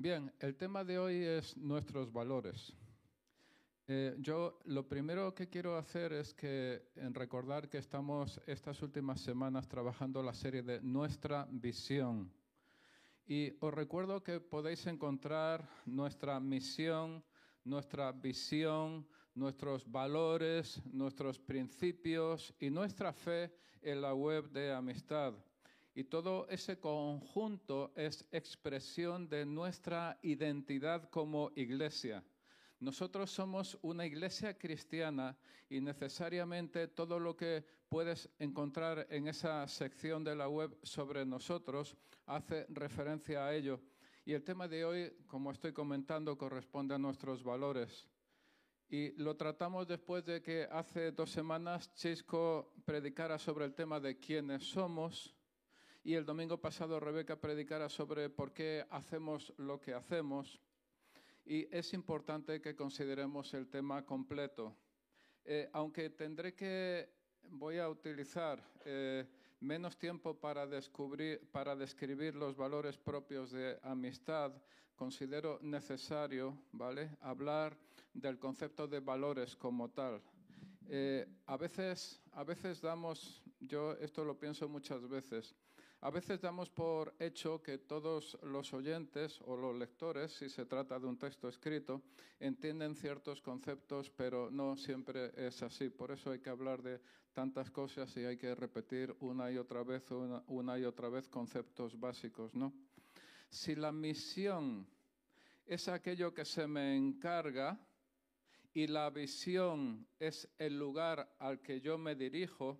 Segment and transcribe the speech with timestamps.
[0.00, 2.72] Bien, el tema de hoy es nuestros valores.
[3.88, 9.20] Eh, yo lo primero que quiero hacer es que en recordar que estamos estas últimas
[9.20, 12.32] semanas trabajando la serie de Nuestra Visión.
[13.26, 17.24] Y os recuerdo que podéis encontrar nuestra misión,
[17.64, 19.04] nuestra visión,
[19.34, 23.52] nuestros valores, nuestros principios y nuestra fe
[23.82, 25.34] en la web de Amistad.
[25.98, 32.22] Y todo ese conjunto es expresión de nuestra identidad como iglesia.
[32.78, 35.36] Nosotros somos una iglesia cristiana
[35.68, 41.96] y necesariamente todo lo que puedes encontrar en esa sección de la web sobre nosotros
[42.26, 43.80] hace referencia a ello.
[44.24, 48.06] Y el tema de hoy, como estoy comentando, corresponde a nuestros valores.
[48.88, 54.16] Y lo tratamos después de que hace dos semanas Chisco predicara sobre el tema de
[54.20, 55.34] quiénes somos
[56.04, 60.60] y el domingo pasado Rebeca predicara sobre por qué hacemos lo que hacemos.
[61.44, 64.76] Y es importante que consideremos el tema completo.
[65.44, 67.08] Eh, aunque tendré que,
[67.50, 69.26] voy a utilizar eh,
[69.60, 74.52] menos tiempo para, descubrir, para describir los valores propios de amistad,
[74.94, 77.16] considero necesario ¿vale?
[77.20, 77.76] hablar
[78.12, 80.22] del concepto de valores como tal.
[80.88, 85.54] Eh, a, veces, a veces damos, yo esto lo pienso muchas veces,
[86.00, 90.98] a veces damos por hecho que todos los oyentes o los lectores, si se trata
[90.98, 92.02] de un texto escrito,
[92.38, 95.90] entienden ciertos conceptos, pero no siempre es así.
[95.90, 97.00] Por eso hay que hablar de
[97.32, 100.04] tantas cosas y hay que repetir una y otra vez,
[100.46, 102.72] una, y otra vez conceptos básicos, ¿no?
[103.50, 104.86] Si la misión
[105.66, 107.76] es aquello que se me encarga
[108.72, 112.78] y la visión es el lugar al que yo me dirijo,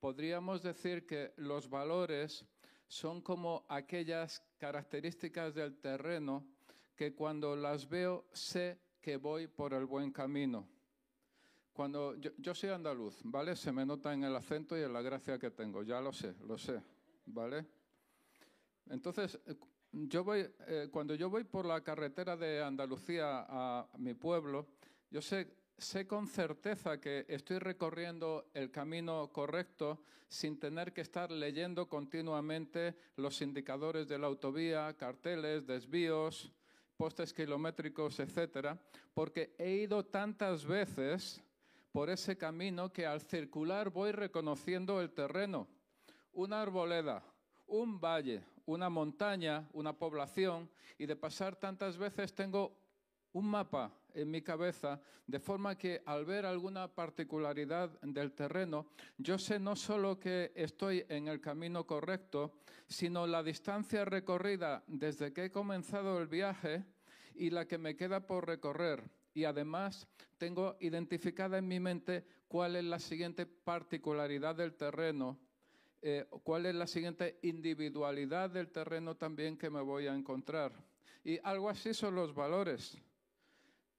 [0.00, 2.44] podríamos decir que los valores
[2.86, 6.46] son como aquellas características del terreno
[6.94, 10.66] que cuando las veo sé que voy por el buen camino.
[11.72, 13.54] Cuando yo, soy andaluz, ¿vale?
[13.54, 16.34] Se me nota en el acento y en la gracia que tengo, ya lo sé,
[16.46, 16.82] lo sé,
[17.26, 17.66] ¿vale?
[18.88, 19.38] Entonces,
[19.92, 24.66] yo voy, eh, cuando yo voy por la carretera de Andalucía a mi pueblo,
[25.10, 31.30] yo sé sé con certeza que estoy recorriendo el camino correcto sin tener que estar
[31.30, 36.50] leyendo continuamente los indicadores de la autovía, carteles, desvíos,
[36.96, 38.78] postes kilométricos, etcétera,
[39.14, 41.42] porque he ido tantas veces
[41.92, 45.68] por ese camino que al circular voy reconociendo el terreno,
[46.32, 47.22] una arboleda,
[47.66, 52.76] un valle, una montaña, una población, y de pasar tantas veces tengo
[53.32, 58.86] un mapa en mi cabeza, de forma que al ver alguna particularidad del terreno,
[59.18, 62.54] yo sé no solo que estoy en el camino correcto,
[62.88, 66.84] sino la distancia recorrida desde que he comenzado el viaje
[67.34, 69.04] y la que me queda por recorrer.
[69.34, 75.38] Y además tengo identificada en mi mente cuál es la siguiente particularidad del terreno
[76.02, 80.72] eh, cuál es la siguiente individualidad del terreno también que me voy a encontrar.
[81.24, 82.96] Y algo así son los valores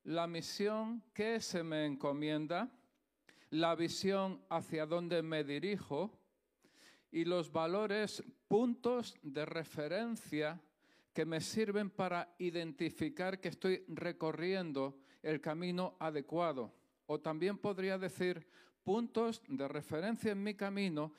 [0.07, 2.71] la misión que se me encomienda,
[3.49, 6.17] la visión hacia dónde me dirijo
[7.11, 10.61] y los valores, puntos de referencia
[11.13, 16.73] que me sirven para identificar que estoy recorriendo el camino adecuado.
[17.07, 18.47] O también podría decir
[18.85, 21.11] puntos de referencia en mi camino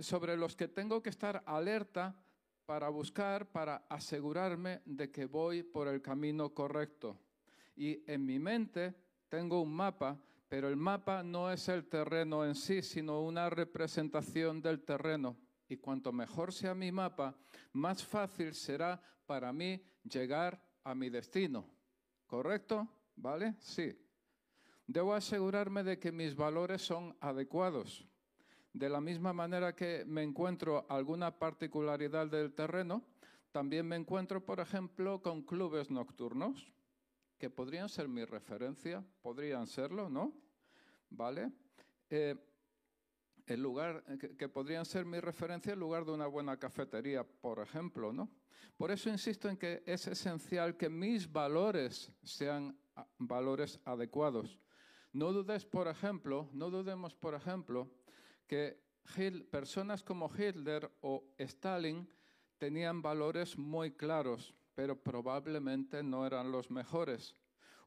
[0.00, 2.16] sobre los que tengo que estar alerta
[2.64, 7.18] para buscar, para asegurarme de que voy por el camino correcto
[7.76, 8.94] y en mi mente
[9.28, 14.62] tengo un mapa, pero el mapa no es el terreno en sí, sino una representación
[14.62, 15.36] del terreno.
[15.68, 17.36] Y cuanto mejor sea mi mapa,
[17.72, 21.68] más fácil será para mí llegar a mi destino.
[22.26, 22.88] ¿Correcto?
[23.16, 23.56] ¿Vale?
[23.58, 23.94] Sí.
[24.86, 28.06] Debo asegurarme de que mis valores son adecuados.
[28.72, 33.02] De la misma manera que me encuentro alguna particularidad del terreno,
[33.50, 36.75] también me encuentro, por ejemplo, con clubes nocturnos
[37.38, 40.32] que podrían ser mi referencia, podrían serlo, ¿no?
[41.10, 41.52] ¿Vale?
[42.10, 42.34] Eh,
[43.46, 48.12] el lugar que, podrían ser mi referencia en lugar de una buena cafetería, por ejemplo,
[48.12, 48.28] ¿no?
[48.76, 52.76] Por eso insisto en que es esencial que mis valores sean
[53.18, 54.58] valores adecuados.
[55.12, 57.90] No dudes, por ejemplo, no dudemos, por ejemplo,
[58.46, 58.84] que
[59.50, 62.08] personas como Hitler o Stalin
[62.58, 67.34] tenían valores muy claros pero probablemente no eran los mejores.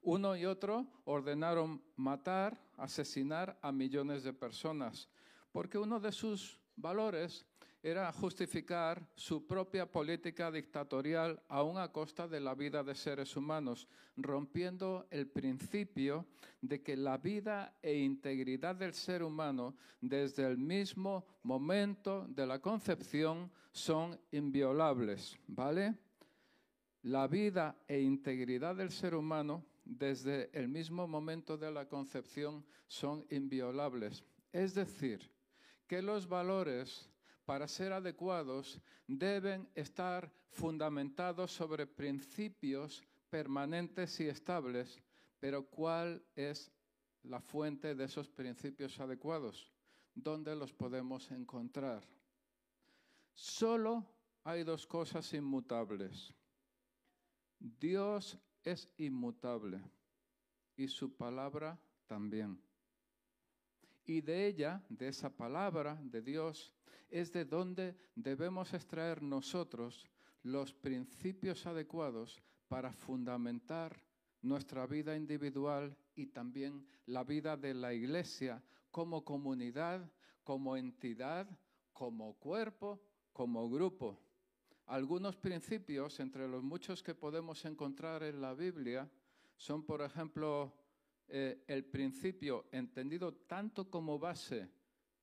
[0.01, 5.07] Uno y otro ordenaron matar, asesinar a millones de personas,
[5.51, 7.45] porque uno de sus valores
[7.83, 13.88] era justificar su propia política dictatorial aún a costa de la vida de seres humanos,
[14.18, 16.25] rompiendo el principio
[16.62, 22.59] de que la vida e integridad del ser humano desde el mismo momento de la
[22.59, 25.95] concepción son inviolables, ¿vale?
[27.04, 33.25] La vida e integridad del ser humano desde el mismo momento de la concepción son
[33.30, 34.24] inviolables.
[34.51, 35.31] Es decir,
[35.88, 37.10] que los valores
[37.50, 45.01] para ser adecuados, deben estar fundamentados sobre principios permanentes y estables.
[45.40, 46.72] Pero ¿cuál es
[47.24, 49.74] la fuente de esos principios adecuados?
[50.13, 52.04] ¿Dónde los podemos encontrar?
[53.34, 54.06] Solo
[54.44, 56.31] hay dos cosas inmutables.
[57.59, 59.81] Dios es inmutable
[60.75, 62.61] y su palabra también.
[64.06, 66.73] Y de ella, de esa palabra de Dios,
[67.09, 70.07] es de donde debemos extraer nosotros
[70.44, 74.01] los principios adecuados para fundamentar
[74.41, 80.09] nuestra vida individual y también la vida de la Iglesia como comunidad,
[80.44, 81.47] como entidad,
[81.94, 83.01] como cuerpo,
[83.33, 84.17] como grupo.
[84.89, 89.07] Algunos principios, entre los muchos que podemos encontrar en la Biblia,
[89.56, 90.74] son, por ejemplo,
[91.27, 94.68] eh, el principio entendido tanto como base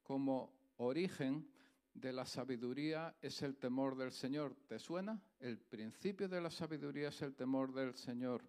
[0.04, 1.50] como origen
[1.92, 4.54] de la sabiduría es el temor del Señor.
[4.68, 5.20] ¿Te suena?
[5.40, 8.44] El principio de la sabiduría es el temor del Señor.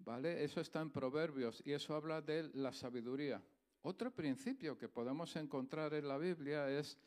[0.00, 0.42] ¿Vale?
[0.42, 3.40] Eso está en Proverbios y eso habla de la sabiduría.
[3.82, 6.98] Otro principio que podemos encontrar en la Biblia es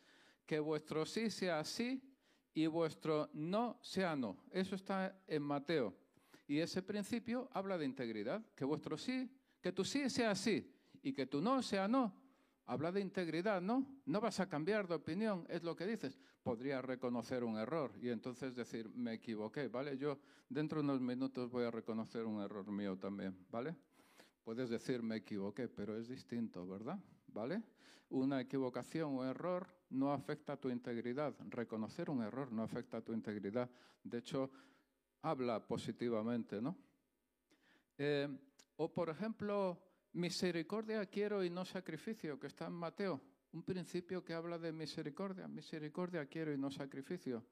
[0.45, 2.01] que vuestro sí sea sí
[2.57, 4.35] y vuestro no sea no.
[4.49, 5.93] Eso está en Mateo.
[6.47, 9.29] Y ese principio habla de integridad, que vuestro sí,
[9.61, 10.67] que tu sí sea sí
[11.03, 12.15] y que tu no sea no.
[12.65, 13.85] Habla de integridad, ¿no?
[14.07, 16.17] No vas a cambiar de opinión, es lo que dices.
[16.41, 19.95] Podría reconocer un error y entonces decir, me equivoqué, ¿vale?
[19.95, 20.17] Yo
[20.49, 23.75] dentro de unos minutos voy a reconocer un error mío también, ¿vale?
[24.43, 26.97] Puedes decir, me equivoqué, pero es distinto, ¿verdad?
[27.27, 27.61] ¿Vale?
[28.09, 31.35] Una equivocación o error no afecta a tu integridad.
[31.49, 33.69] Reconocer un error no afecta a tu integridad.
[34.03, 34.49] De hecho,
[35.21, 36.77] habla positivamente, ¿no?
[37.97, 38.27] Eh,
[38.77, 39.81] o, por ejemplo,
[40.13, 43.21] Misericordia quiero y no sacrificio, que está en Mateo.
[43.53, 45.47] Un principio que habla de misericordia.
[45.47, 47.45] Misericordia quiero y no sacrificio.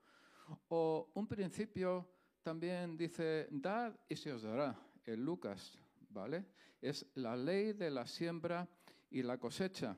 [0.69, 2.07] O un principio
[2.41, 5.77] también dice, dad y se os dará, en Lucas,
[6.09, 6.45] ¿vale?
[6.81, 8.67] Es la ley de la siembra
[9.09, 9.97] y la cosecha.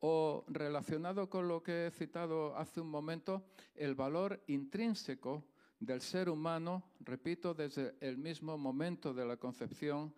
[0.00, 5.44] O relacionado con lo que he citado hace un momento, el valor intrínseco
[5.80, 10.14] del ser humano, repito, desde el mismo momento de la concepción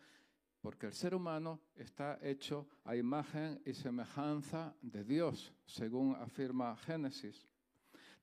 [0.61, 7.49] porque el ser humano está hecho a imagen y semejanza de Dios, según afirma Génesis.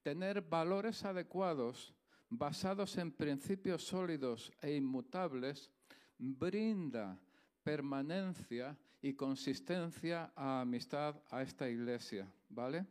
[0.03, 1.93] Tener valores adecuados
[2.29, 5.71] basados en principios sólidos e inmutables
[6.17, 7.19] brinda
[7.63, 12.85] permanencia y consistencia a amistad a esta iglesia, ¿vale?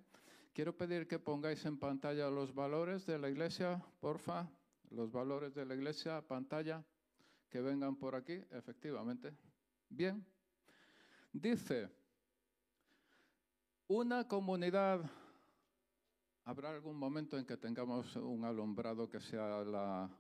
[0.53, 4.49] Quiero pedir que pongáis en pantalla los valores de la iglesia, porfa,
[4.91, 6.85] los valores de la iglesia, pantalla
[7.50, 9.37] que vengan por aquí, efectivamente.
[9.88, 10.25] Bien.
[11.32, 11.91] Dice,
[13.88, 15.00] una comunidad,
[16.44, 20.11] habrá algún momento en que tengamos un alumbrado que sea la,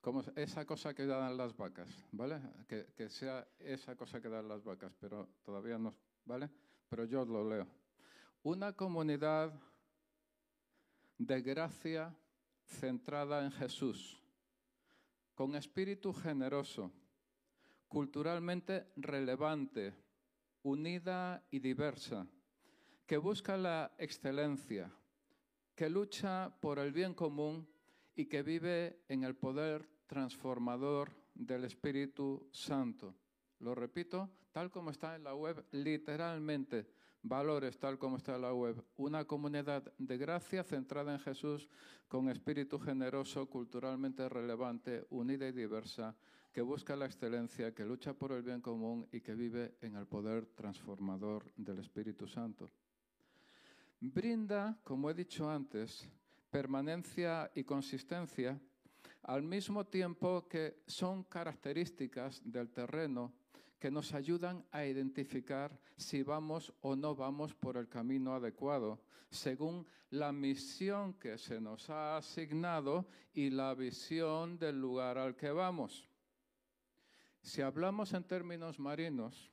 [0.00, 2.40] como esa cosa que dan las vacas, ¿vale?
[2.66, 6.48] Que, sea esa cosa que dan las vacas, pero todavía no, ¿vale?
[6.88, 7.66] Pero yo lo leo.
[8.42, 9.52] Una comunidad
[11.18, 12.14] de gracia
[12.64, 14.22] centrada en Jesús
[15.34, 16.90] con espíritu generoso,
[17.86, 19.94] culturalmente relevante,
[20.62, 22.26] unida y diversa,
[23.06, 24.90] que busca la excelencia,
[25.76, 27.68] que lucha por el bien común
[28.18, 33.14] y que vive en el poder transformador del Espíritu Santo.
[33.60, 36.88] Lo repito, tal como está en la web, literalmente
[37.22, 41.68] valores tal como está en la web, una comunidad de gracia centrada en Jesús
[42.08, 46.16] con espíritu generoso, culturalmente relevante, unida y diversa,
[46.52, 50.06] que busca la excelencia, que lucha por el bien común y que vive en el
[50.06, 52.68] poder transformador del Espíritu Santo.
[54.00, 56.08] Brinda, como he dicho antes,
[56.50, 58.60] permanencia y consistencia
[59.22, 63.32] al mismo tiempo que son características del terreno
[63.78, 69.00] que nos ayudan a identificar si vamos o no vamos por el camino adecuado,
[69.30, 75.50] según la misión que se nos ha asignado y la visión del lugar al que
[75.50, 76.08] vamos.
[77.42, 79.52] Si hablamos en términos marinos,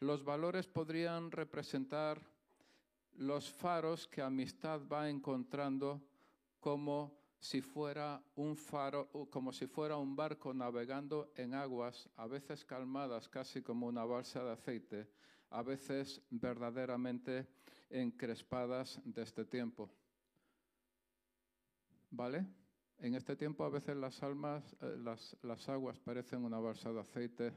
[0.00, 2.20] los valores podrían representar
[3.18, 6.00] los faros que amistad va encontrando
[6.60, 12.64] como si fuera un faro, como si fuera un barco navegando en aguas, a veces
[12.64, 15.08] calmadas, casi como una balsa de aceite,
[15.50, 17.46] a veces verdaderamente
[17.90, 19.90] encrespadas de este tiempo.
[22.10, 22.46] ¿Vale?
[22.98, 27.00] En este tiempo a veces las, almas, eh, las, las aguas parecen una balsa de
[27.00, 27.52] aceite,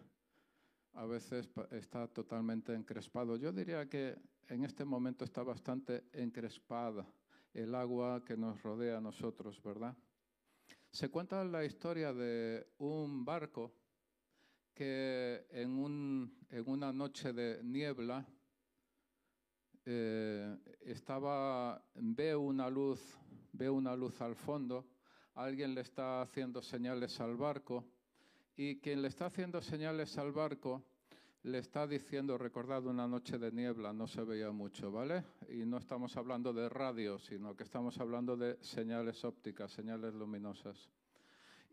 [0.93, 3.37] a veces está totalmente encrespado.
[3.37, 4.17] Yo diría que
[4.51, 7.07] en este momento está bastante encrespada
[7.53, 9.95] el agua que nos rodea a nosotros, ¿verdad?
[10.91, 13.71] Se cuenta la historia de un barco
[14.73, 18.27] que en, un, en una noche de niebla
[19.85, 22.99] eh, estaba, ve una luz,
[23.53, 24.85] ve una luz al fondo,
[25.35, 27.85] alguien le está haciendo señales al barco
[28.57, 30.83] y quien le está haciendo señales al barco
[31.43, 35.23] le está diciendo, recordad una noche de niebla, no se veía mucho, ¿vale?
[35.49, 40.89] Y no estamos hablando de radio, sino que estamos hablando de señales ópticas, señales luminosas.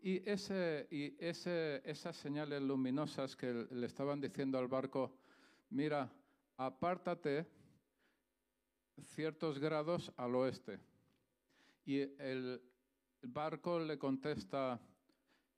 [0.01, 5.11] Y, ese, y ese, esas señales luminosas que le estaban diciendo al barco,
[5.69, 6.11] mira,
[6.57, 7.45] apártate
[9.03, 10.79] ciertos grados al oeste.
[11.85, 12.61] Y el
[13.21, 14.79] barco le contesta,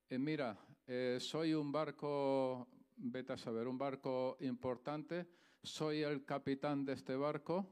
[0.10, 2.68] eh, mira, eh, soy un barco
[3.02, 5.28] vete a saber, un barco importante,
[5.64, 7.68] soy el capitán de este barco,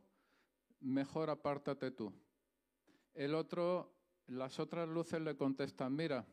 [0.81, 2.12] mejor apártate tú.
[3.13, 3.93] El otro,
[4.27, 6.25] las otras luces le contestan, mira,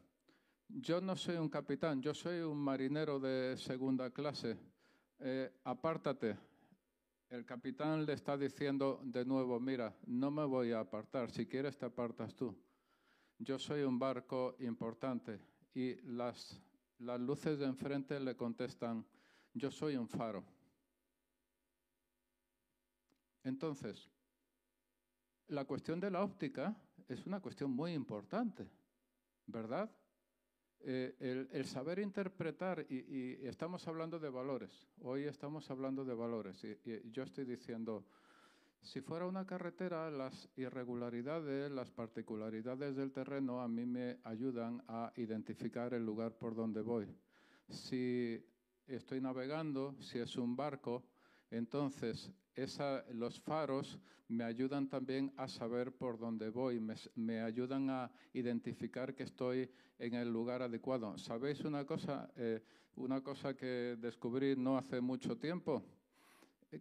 [0.68, 4.56] yo no soy un capitán, yo soy un marinero de segunda clase,
[5.18, 6.36] eh, apártate.
[7.28, 11.76] El capitán le está diciendo de nuevo, mira, no me voy a apartar, si quieres
[11.76, 12.56] te apartas tú.
[13.38, 15.38] Yo soy un barco importante
[15.74, 16.60] y las
[16.98, 19.04] las luces de enfrente le contestan,
[19.52, 20.44] yo soy un faro.
[23.44, 24.10] Entonces,
[25.48, 26.76] la cuestión de la óptica
[27.08, 28.68] es una cuestión muy importante,
[29.46, 29.90] ¿verdad?
[30.80, 37.10] Eh, el, saber interpretar, y, estamos hablando de valores, hoy estamos hablando de valores, y
[37.10, 38.06] yo estoy diciendo,
[38.82, 45.12] si fuera una carretera, las irregularidades, las particularidades del terreno a mí me ayudan a
[45.16, 47.06] identificar el lugar por donde voy.
[47.68, 48.40] Si
[48.86, 51.04] estoy navegando, si es un barco,
[51.50, 52.32] entonces
[53.12, 56.80] los faros me ayudan también a saber por dónde voy,
[57.14, 61.16] me, ayudan a identificar que estoy en el lugar adecuado.
[61.18, 62.30] ¿Sabéis una cosa?
[62.36, 62.62] Eh,
[62.96, 65.84] una cosa que descubrí no hace mucho tiempo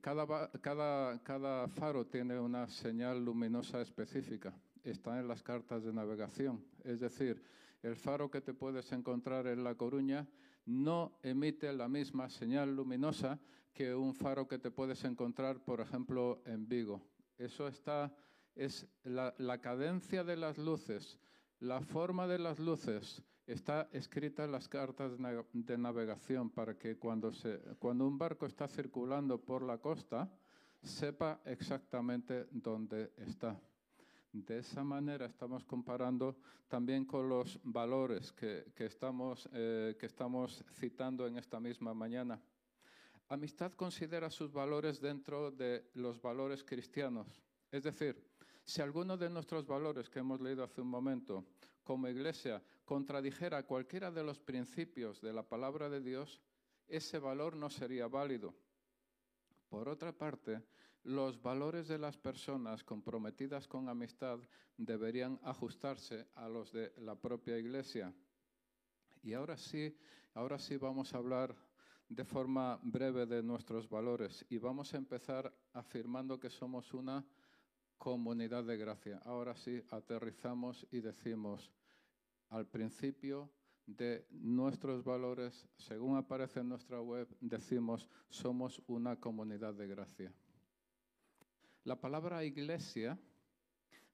[0.02, 4.54] cada, faro tiene una señal luminosa específica.
[4.84, 6.64] Está en las cartas de navegación.
[6.84, 7.42] Es decir,
[7.82, 10.28] el faro que te puedes encontrar en La Coruña
[10.66, 13.40] no emite la misma señal luminosa
[13.74, 17.02] que un faro que te puedes encontrar, por ejemplo, en Vigo.
[17.38, 18.16] Eso está,
[18.56, 21.20] es la cadencia de las luces,
[21.60, 27.32] la forma de las luces, está escrita en las cartas de navegación para que cuando,
[27.32, 30.30] se, cuando un barco está circulando por la costa,
[30.82, 33.60] sepa exactamente dónde está.
[34.32, 36.38] De esa manera estamos comparando
[36.68, 42.42] también con los valores que, que, estamos, eh, que estamos citando en esta misma mañana.
[43.30, 47.42] Amistad considera sus valores dentro de los valores cristianos.
[47.72, 48.22] Es decir,
[48.64, 51.46] si alguno de nuestros valores que hemos leído hace un momento
[51.86, 56.42] como iglesia contradijera cualquiera de los principios de la palabra de Dios,
[56.88, 58.54] ese valor no sería válido.
[59.70, 60.62] Por otra parte,
[61.04, 64.40] los valores de las personas comprometidas con amistad
[64.76, 68.14] deberían ajustarse a los de la propia iglesia.
[69.22, 69.96] Y ahora sí,
[70.34, 71.56] ahora sí vamos a hablar
[72.10, 77.26] de forma breve de nuestros valores y vamos a empezar afirmando que somos una
[77.98, 79.20] comunidad de gracia.
[79.26, 81.72] Ahora sí, aterrizamos y decimos,
[82.50, 83.50] al principio
[83.86, 90.34] de nuestros valores, según aparece en nuestra web, decimos, somos una comunidad de gracia.
[91.84, 93.18] La palabra iglesia,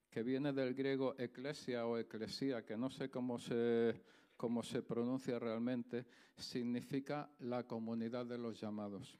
[0.09, 4.03] que viene del griego eclesia o eclesía, que no sé cómo se,
[4.35, 9.17] cómo se pronuncia realmente, significa la comunidad de los llamados.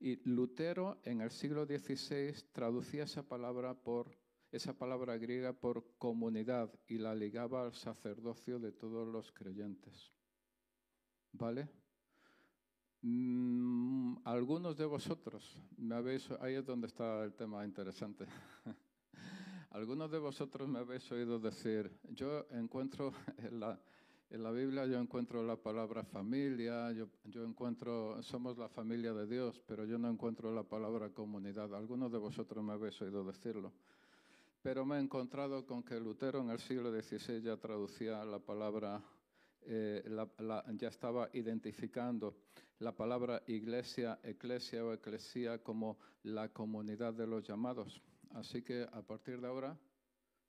[0.00, 4.16] Y Lutero en el siglo XVI traducía esa palabra por
[4.50, 10.12] esa palabra griega por comunidad y la ligaba al sacerdocio de todos los creyentes.
[11.32, 11.68] ¿Vale?
[13.02, 18.26] Mm, algunos de vosotros me habéis, ahí es donde está el tema interesante.
[19.70, 23.78] Algunos de vosotros me habéis oído decir, yo encuentro en la,
[24.30, 29.26] En la Biblia yo encuentro la palabra familia, yo, yo, encuentro, somos la familia de
[29.26, 31.74] Dios, pero yo no encuentro la palabra comunidad.
[31.74, 33.72] Algunos de vosotros me habéis oído decirlo.
[34.62, 39.02] Pero me he encontrado con que Lutero en el siglo XVI ya traducía la palabra,
[39.62, 40.04] eh,
[40.74, 42.36] ya estaba identificando
[42.80, 48.02] la palabra iglesia, eclesia o eclesía como la comunidad de los llamados.
[48.34, 49.74] Así que a partir de ahora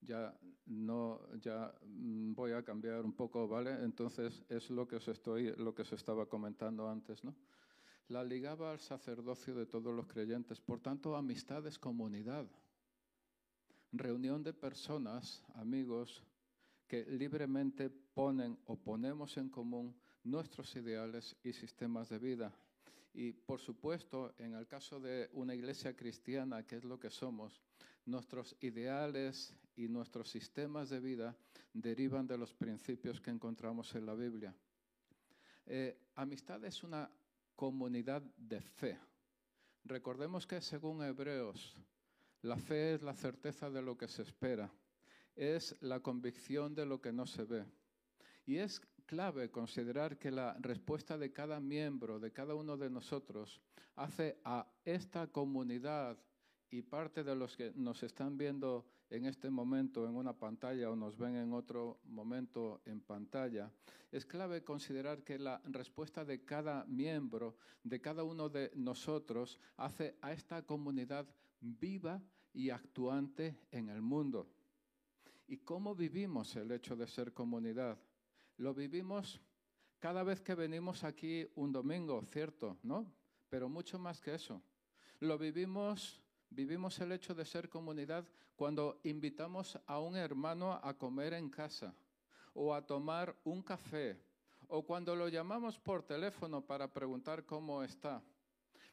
[0.02, 0.34] ya
[0.66, 3.72] no ya mm, voy a cambiar un poco, ¿vale?
[3.84, 7.36] Entonces es lo que os estoy lo que se estaba comentando antes, ¿no?
[8.08, 12.48] La ligaba al sacerdocio de todos los creyentes, por tanto, amistad es comunidad.
[13.92, 16.24] Reunión de personas, amigos,
[16.88, 22.52] que libremente ponen o ponemos en común nuestros ideales y sistemas de vida.
[23.14, 27.62] Y por supuesto, en el caso de una iglesia cristiana, que es lo que somos,
[28.06, 31.38] nuestros ideales y nuestros sistemas de vida
[31.72, 34.54] derivan de los principios que encontramos en la Biblia.
[35.66, 37.10] Eh, amistad es una
[37.56, 39.00] comunidad de fe.
[39.86, 41.78] Recordemos que según Hebreos,
[42.42, 44.70] la fe es la certeza de lo que se espera,
[45.34, 47.64] es la convicción de lo que no se ve.
[48.46, 53.62] Y es clave considerar que la respuesta de cada miembro, de cada uno de nosotros,
[53.96, 56.18] hace a esta comunidad
[56.70, 60.96] y parte de los que nos están viendo en este momento en una pantalla o
[60.96, 63.72] nos ven en otro momento en pantalla,
[64.12, 70.18] es clave considerar que la respuesta de cada miembro, de cada uno de nosotros, hace
[70.22, 71.28] a esta comunidad
[71.60, 72.22] viva
[72.54, 74.48] y actuante en el mundo.
[75.48, 77.98] ¿Y cómo vivimos el hecho de ser comunidad?
[78.58, 79.42] Lo vivimos
[80.00, 83.12] cada vez que venimos aquí un domingo, cierto, ¿no?
[83.50, 84.62] Pero mucho más que eso.
[85.20, 91.34] Lo vivimos Vivimos el hecho de ser comunidad cuando invitamos a un hermano a comer
[91.34, 91.94] en casa
[92.54, 94.20] o a tomar un café
[94.68, 98.22] o cuando lo llamamos por teléfono para preguntar cómo está.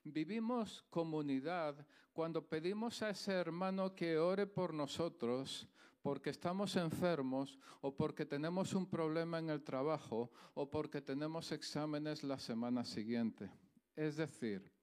[0.05, 5.69] Vivimos comunidad cuando pedimos a ese hermano que ore por nosotros
[6.01, 12.23] porque estamos enfermos o porque tenemos un problema en el trabajo o porque tenemos exámenes
[12.23, 13.51] la semana siguiente.
[13.97, 14.76] Es decir,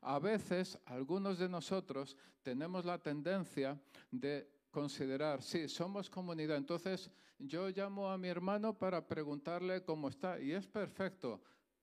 [0.00, 7.68] a veces algunos de nosotros tenemos la tendencia de considerar, sí, somos comunidad, entonces yo
[7.70, 11.40] llamo a mi hermano para preguntarle cómo está y es perfecto.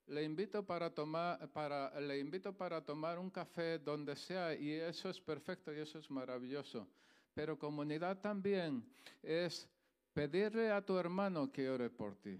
[0.07, 5.09] Le invito para tomar, para, le invito para tomar un café donde sea y eso
[5.09, 6.87] es perfecto y eso es maravilloso.
[7.33, 8.85] Pero comunidad también
[9.21, 9.67] es
[10.13, 12.39] pedirle a tu hermano que ore por ti.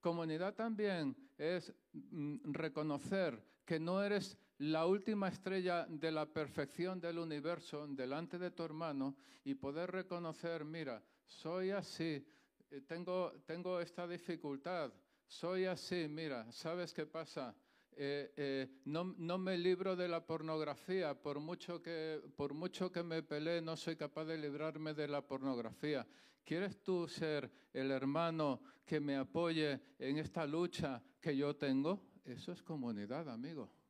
[0.00, 7.18] Comunidad también es mm, reconocer que no eres la última estrella de la perfección del
[7.18, 12.24] universo delante de tu hermano y poder reconocer, mira, soy así,
[12.70, 14.92] eh, tengo, tengo esta dificultad,
[15.26, 17.56] soy así, mira, ¿sabes qué pasa?
[17.90, 23.02] Eh, eh, no, no, me libro de la pornografía, por mucho, que, por mucho que
[23.02, 26.06] me pelee, no soy capaz de librarme de la pornografía.
[26.44, 32.00] ¿Quieres tú ser el hermano que me apoye en esta lucha que yo tengo?
[32.24, 33.81] Eso es comunidad, amigo.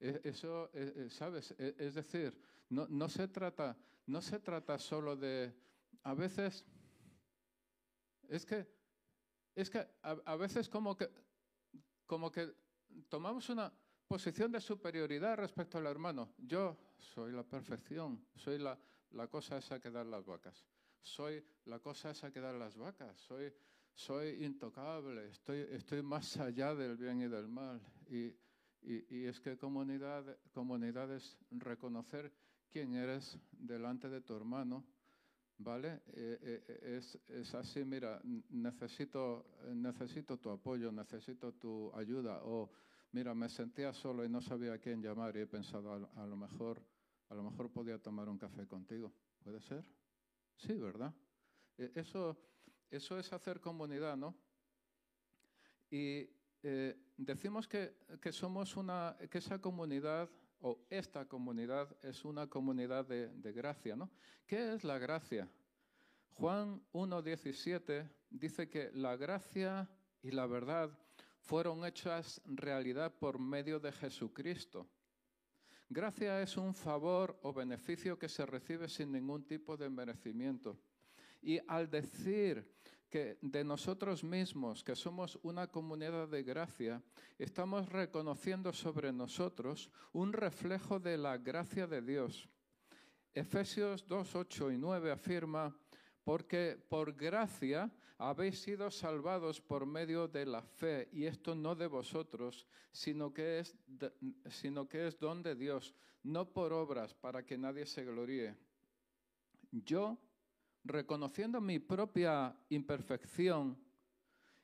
[0.00, 1.52] E, eso, e, e, ¿sabes?
[1.58, 2.32] Es decir,
[2.70, 5.52] no, no, se trata, no se trata solo de,
[6.04, 6.64] a veces,
[8.28, 8.66] es que,
[9.54, 11.10] es que a, veces como que,
[12.06, 12.54] como que
[13.08, 13.72] tomamos una
[14.06, 16.32] posición de superioridad respecto al hermano.
[16.38, 18.78] Yo soy la perfección, soy la,
[19.10, 20.64] la cosa esa que dan las vacas,
[21.02, 23.52] soy la cosa esa que dan las vacas, soy,
[23.94, 27.80] soy intocable, estoy, estoy más allá del bien y del mal.
[28.08, 28.32] Y,
[28.88, 30.24] y, es que comunidad,
[31.14, 32.32] es reconocer
[32.70, 34.82] quién eres delante de tu hermano,
[35.58, 36.00] ¿vale?
[36.14, 42.70] Eh, eh, eh, es, así, mira, necesito, necesito tu apoyo, necesito tu ayuda, o
[43.12, 46.36] mira, me sentía solo y no sabía a quién llamar y he pensado, a, lo
[46.36, 46.82] mejor,
[47.28, 49.12] a lo mejor podía tomar un café contigo.
[49.44, 49.84] ¿Puede ser?
[50.56, 51.14] Sí, ¿verdad?
[51.76, 52.38] Eso,
[52.90, 54.34] eso es hacer comunidad, ¿no?
[55.90, 60.28] Y, eh, decimos que, que, somos una, que esa comunidad
[60.60, 64.10] o esta comunidad es una comunidad de, de gracia, ¿no?
[64.46, 65.48] ¿Qué es la gracia?
[66.34, 69.88] Juan 1.17 dice que la gracia
[70.22, 70.90] y la verdad
[71.40, 74.86] fueron hechas realidad por medio de Jesucristo.
[75.88, 80.78] Gracia es un favor o beneficio que se recibe sin ningún tipo de merecimiento.
[81.40, 82.70] Y al decir
[83.10, 87.02] que de nosotros mismos, que somos una comunidad de gracia,
[87.38, 92.48] estamos reconociendo sobre nosotros un reflejo de la gracia de Dios.
[93.32, 95.76] Efesios 2, 8 y 9 afirma,
[96.24, 101.86] porque por gracia habéis sido salvados por medio de la fe, y esto no de
[101.86, 103.76] vosotros, sino que es,
[104.50, 105.94] sino que es don de Dios,
[106.24, 108.56] no por obras, para que nadie se gloríe.
[109.70, 110.18] Yo,
[110.84, 113.78] reconociendo mi propia imperfección,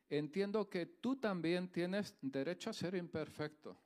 [0.09, 3.77] entiendo que tú también tienes derecho a ser imperfecto.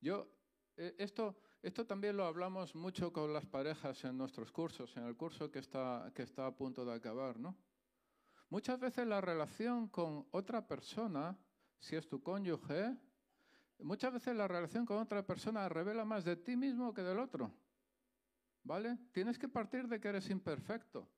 [0.00, 0.28] Yo,
[0.76, 5.16] eh, esto, esto también lo hablamos mucho con las parejas en nuestros cursos, en el
[5.16, 7.56] curso que está, que está a punto de acabar, ¿no?
[8.48, 11.38] Muchas veces la relación con otra persona,
[11.78, 12.94] si es tu cónyuge,
[13.78, 17.50] muchas veces la relación con otra persona revela más de ti mismo que del otro.
[18.64, 18.98] ¿Vale?
[19.12, 21.08] Tienes que partir de que eres imperfecto.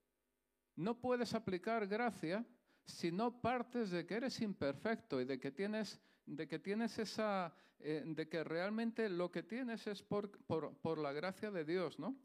[0.76, 2.44] No puedes aplicar gracia
[2.87, 7.54] si no partes de que eres imperfecto y de que tienes, de que tienes esa,
[7.78, 11.98] eh, de que realmente lo que tienes es por, por, por la gracia de Dios,
[11.98, 12.16] ¿no?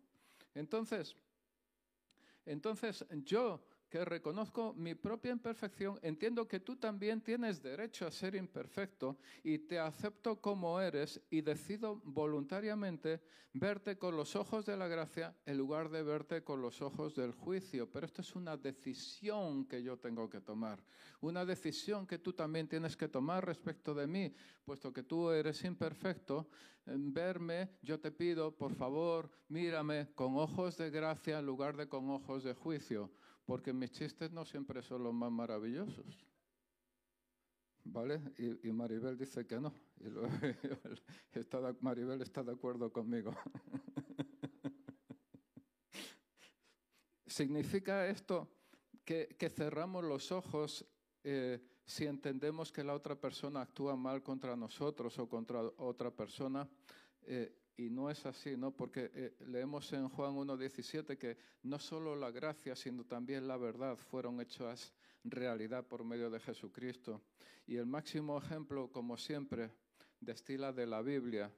[0.55, 1.15] Entonces,
[2.45, 8.35] entonces yo que reconozco mi propia imperfección, entiendo que tú también tienes derecho a ser
[8.35, 13.21] imperfecto y te acepto como eres y decido voluntariamente
[13.53, 17.33] verte con los ojos de la gracia en lugar de verte con los ojos del
[17.33, 17.89] juicio.
[17.89, 20.83] Pero esto es una decisión que yo tengo que tomar,
[21.21, 25.63] una decisión que tú también tienes que tomar respecto de mí, puesto que tú eres
[25.63, 26.47] imperfecto.
[26.85, 31.87] En verme, yo te pido, por favor, mírame con ojos de gracia en lugar de
[31.87, 33.11] con ojos de juicio
[33.49, 36.05] porque mis chistes no siempre son los más maravillosos.
[37.83, 38.21] ¿Vale?
[38.61, 39.73] Y, Maribel dice que no.
[39.99, 40.03] Y
[41.81, 43.33] Maribel está de acuerdo conmigo.
[47.25, 48.47] ¿Significa esto
[49.03, 50.85] que, cerramos los ojos
[51.23, 56.69] eh, si entendemos que la otra persona actúa mal contra nosotros o contra otra persona?
[57.23, 58.71] Eh, y no es así, ¿no?
[58.71, 63.95] Porque eh, leemos en Juan 1.17 que no solo la gracia, sino también la verdad
[63.95, 67.21] fueron hechas realidad por medio de Jesucristo.
[67.65, 69.71] Y el máximo ejemplo, como siempre,
[70.19, 71.53] destila de la Biblia.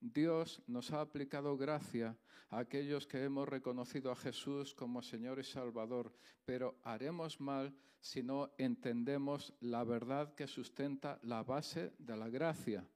[0.00, 2.16] Dios nos ha aplicado gracia
[2.48, 6.10] a aquellos que hemos reconocido a Jesús como Señor y Salvador,
[6.46, 12.88] pero haremos mal si no entendemos la verdad que sustenta la base de la gracia.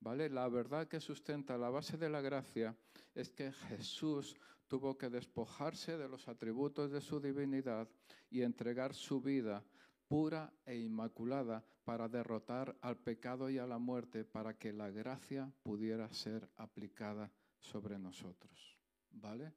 [0.00, 0.30] ¿Vale?
[0.30, 2.74] La verdad que sustenta la base de la gracia
[3.14, 4.34] es que Jesús
[4.66, 7.88] tuvo que despojarse de los atributos de su divinidad
[8.30, 9.62] y entregar su vida
[10.08, 15.52] pura e inmaculada para derrotar al pecado y a la muerte, para que la gracia
[15.62, 18.78] pudiera ser aplicada sobre nosotros.
[19.10, 19.52] ¿Vale?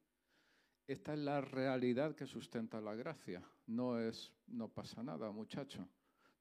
[0.85, 3.41] Esta es la realidad que sustenta la gracia.
[3.67, 5.87] No es no pasa nada, muchacho.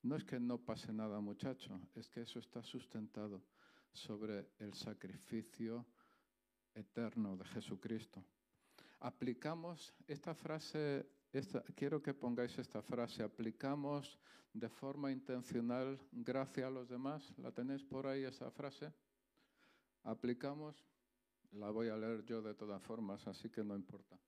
[0.02, 3.44] No es que no pase nada, muchacho, es que eso está sustentado
[3.92, 5.86] sobre el sacrificio
[6.74, 8.24] eterno de Jesucristo.
[9.00, 11.06] Aplicamos esta frase,
[11.74, 14.18] quiero que pongáis esta frase, aplicamos
[14.52, 17.32] de forma intencional gracia a los demás.
[17.38, 18.92] ¿La tenéis por ahí esa frase?
[20.04, 20.84] Aplicamos,
[21.52, 24.18] la voy a leer yo de todas formas, así que no importa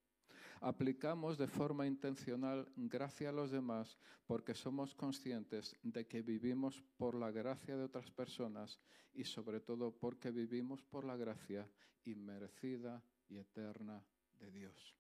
[0.61, 7.15] aplicamos de forma intencional gracia a los demás porque somos conscientes de que vivimos por
[7.15, 8.81] la gracia de otras personas
[9.13, 11.69] y sobre todo porque vivimos por la gracia
[12.05, 14.03] inmerecida y eterna
[14.39, 14.95] de Dios.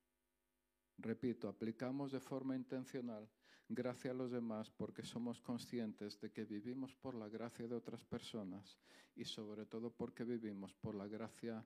[0.98, 3.28] Repito, aplicamos de forma intencional
[3.68, 8.04] gracia a los demás porque somos conscientes de que vivimos por la gracia de otras
[8.04, 8.78] personas
[9.16, 11.64] y sobre todo porque vivimos por la gracia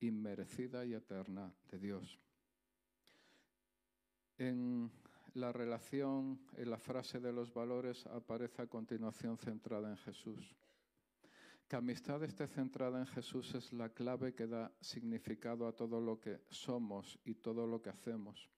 [0.00, 2.20] inmerecida y eterna de Dios.
[4.42, 4.90] En
[5.34, 10.56] la relación, en la frase de los valores, aparece a continuación centrada en Jesús.
[11.68, 16.18] Que amistad esté centrada en Jesús es la clave que da significado a todo lo
[16.18, 18.50] que somos y todo lo que hacemos.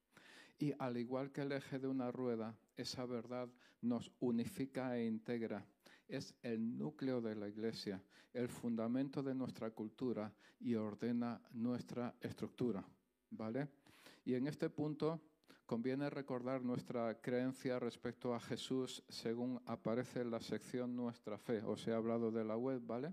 [0.58, 3.50] Y al igual que el eje de una rueda, esa verdad
[3.82, 5.66] nos unifica e integra.
[6.08, 12.82] Es el núcleo de la iglesia, el fundamento de nuestra cultura y ordena nuestra estructura.
[13.28, 13.68] ¿Vale?
[14.24, 15.20] Y en este punto
[15.74, 21.62] conviene recordar nuestra creencia respecto a Jesús según aparece en la sección Nuestra Fe.
[21.64, 23.12] Os he hablado de la web, ¿vale?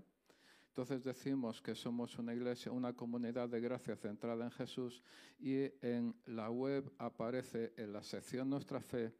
[0.68, 5.02] Entonces decimos que somos una iglesia, una comunidad de gracia centrada en Jesús
[5.40, 9.12] y en la web aparece en la sección Nuestra Fe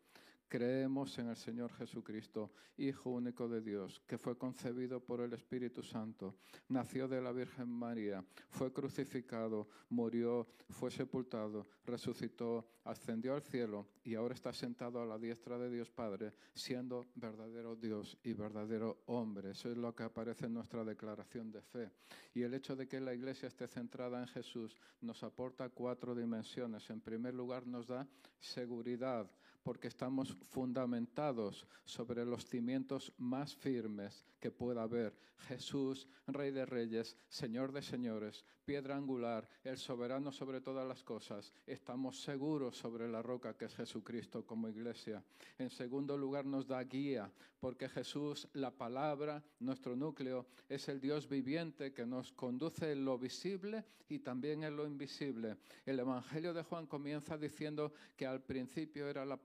[0.52, 5.82] Creemos en el Señor Jesucristo, Hijo único de Dios, que fue concebido por el Espíritu
[5.82, 6.34] Santo,
[6.68, 14.14] nació de la Virgen María, fue crucificado, murió, fue sepultado, resucitó, ascendió al cielo y
[14.14, 19.52] ahora está sentado a la diestra de Dios Padre, siendo verdadero Dios y verdadero hombre.
[19.52, 21.90] Eso es lo que aparece en nuestra declaración de fe.
[22.34, 26.90] Y el hecho de que la iglesia esté centrada en Jesús nos aporta cuatro dimensiones.
[26.90, 28.06] En primer lugar, nos da
[28.38, 29.30] seguridad
[29.62, 35.16] porque estamos fundamentados sobre los cimientos más firmes que pueda haber.
[35.48, 41.52] Jesús, Rey de Reyes, Señor de Señores, piedra angular, el soberano sobre todas las cosas.
[41.66, 45.22] Estamos seguros sobre la roca que es Jesucristo como iglesia.
[45.58, 51.28] En segundo lugar, nos da guía, porque Jesús, la palabra, nuestro núcleo, es el Dios
[51.28, 55.56] viviente que nos conduce en lo visible y también en lo invisible.
[55.86, 59.36] El Evangelio de Juan comienza diciendo que al principio era la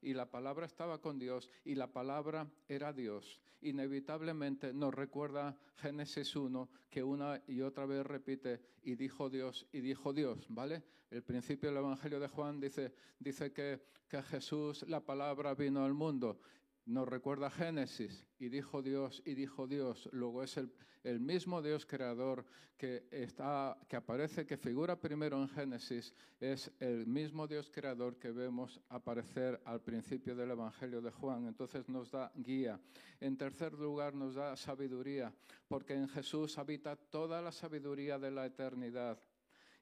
[0.00, 3.40] y la palabra estaba con Dios y la palabra era Dios.
[3.62, 9.80] Inevitablemente nos recuerda Génesis 1 que una y otra vez repite y dijo Dios y
[9.80, 10.82] dijo Dios, ¿vale?
[11.10, 15.92] El principio del Evangelio de Juan dice, dice que, que Jesús, la palabra, vino al
[15.92, 16.40] mundo
[16.86, 20.08] nos recuerda Génesis y dijo Dios y dijo Dios.
[20.12, 22.44] Luego es el, mismo Dios creador
[22.76, 28.30] que, está, que aparece, que figura primero en Génesis, es el mismo Dios creador que
[28.30, 31.46] vemos aparecer al principio del Evangelio de Juan.
[31.46, 32.80] Entonces nos da guía.
[33.20, 35.32] En tercer lugar nos da sabiduría,
[35.68, 39.18] porque en Jesús habita toda la sabiduría de la eternidad.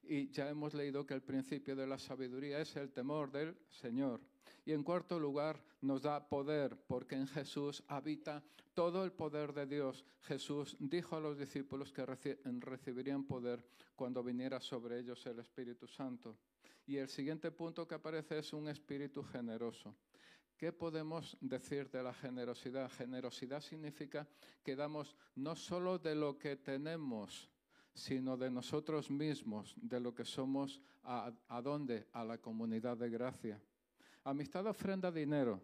[0.03, 4.21] Y ya hemos leído que el principio de la sabiduría es el temor del Señor.
[4.65, 8.43] Y en cuarto lugar, nos da poder, porque en Jesús habita
[8.73, 10.05] todo el poder de Dios.
[10.21, 16.37] Jesús dijo a los discípulos que recibirían poder cuando viniera sobre ellos el Espíritu Santo.
[16.85, 19.95] Y el siguiente punto que aparece es un espíritu generoso.
[20.57, 22.91] ¿Qué podemos decir de la generosidad?
[22.91, 24.27] Generosidad significa
[24.63, 27.49] que damos no solo de lo que tenemos,
[27.93, 32.07] sino de nosotros mismos, de lo que somos, a, a dónde?
[32.13, 33.61] A la comunidad de gracia.
[34.23, 35.59] Amistad ofrenda dinero,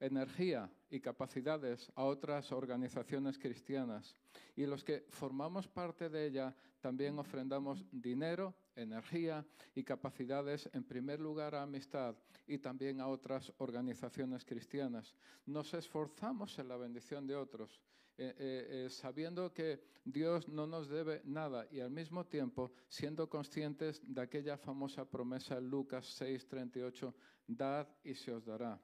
[0.00, 4.16] energía y capacidades a otras organizaciones cristianas.
[4.56, 11.20] Y los que formamos parte de ella también ofrendamos dinero, energía y capacidades, en primer
[11.20, 15.14] lugar a amistad y también a otras organizaciones cristianas.
[15.46, 17.80] Nos esforzamos en la bendición de otros,
[18.18, 23.28] eh, eh, eh, sabiendo que Dios no nos debe nada y al mismo tiempo siendo
[23.28, 27.14] conscientes de aquella famosa promesa en Lucas 6:38
[27.46, 28.78] dad y se os dará.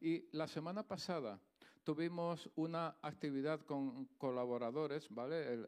[0.00, 1.40] Y la semana pasada
[1.82, 5.66] tuvimos una actividad con colaboradores, ¿vale?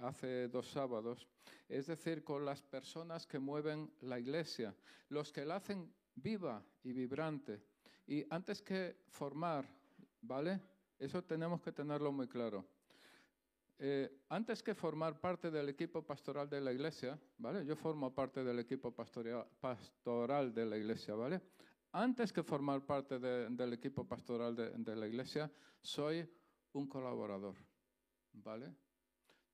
[0.00, 1.28] Hace dos sábados,
[1.68, 4.74] es decir, con las personas que mueven la iglesia,
[5.08, 7.62] los que la hacen viva y vibrante.
[8.06, 9.64] Y antes que formar,
[10.20, 10.60] ¿vale?
[11.00, 12.64] Eso tenemos que tenerlo muy claro.
[13.80, 17.66] Eh, antes que formar parte del equipo pastoral de la iglesia, ¿vale?
[17.66, 21.40] Yo formo parte del equipo pastoral de la iglesia, ¿vale?
[21.92, 26.28] antes que formar parte del equipo pastoral de, la iglesia, soy
[26.72, 27.56] un colaborador.
[28.32, 28.72] ¿Vale?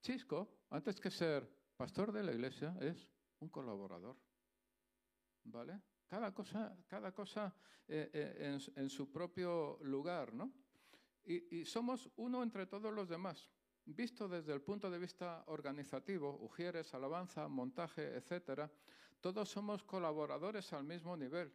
[0.03, 3.09] Chisco, antes que ser pastor de la iglesia, es
[3.41, 4.17] un colaborador.
[5.45, 5.81] ¿Vale?
[6.07, 7.55] Cada cosa, cada cosa
[7.89, 10.53] eh, eh, en, su propio lugar, ¿no?
[11.27, 13.51] Y, somos uno entre todos los demás.
[13.85, 18.71] Visto desde el punto de vista organizativo, ujieres, alabanza, montaje, etcétera,
[19.21, 21.53] todos somos colaboradores al mismo nivel.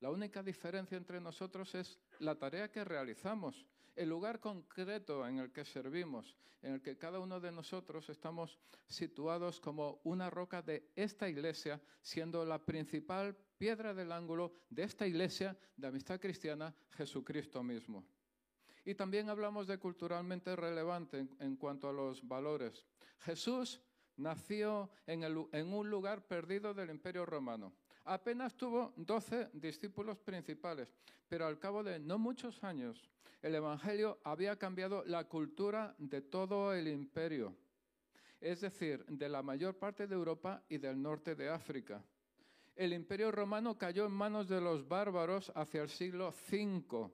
[0.00, 5.52] La única diferencia entre nosotros es la tarea que realizamos, el lugar concreto en el
[5.52, 10.90] que servimos, en el que cada uno de nosotros estamos situados como una roca de
[10.96, 17.62] esta iglesia, siendo la principal piedra del ángulo de esta iglesia de amistad cristiana, Jesucristo
[17.62, 18.04] mismo.
[18.84, 22.84] Y también hablamos de culturalmente relevante en, cuanto a los valores.
[23.20, 23.80] Jesús
[24.16, 27.72] nació en un lugar perdido del imperio romano.
[28.04, 30.92] Apenas tuvo doce discípulos principales,
[31.28, 33.08] pero al cabo de no muchos años,
[33.42, 37.56] el Evangelio había cambiado la cultura de todo el imperio,
[38.40, 42.04] es decir, de la mayor parte de Europa y del norte de África.
[42.74, 47.10] El imperio romano cayó en manos de los bárbaros hacia el siglo V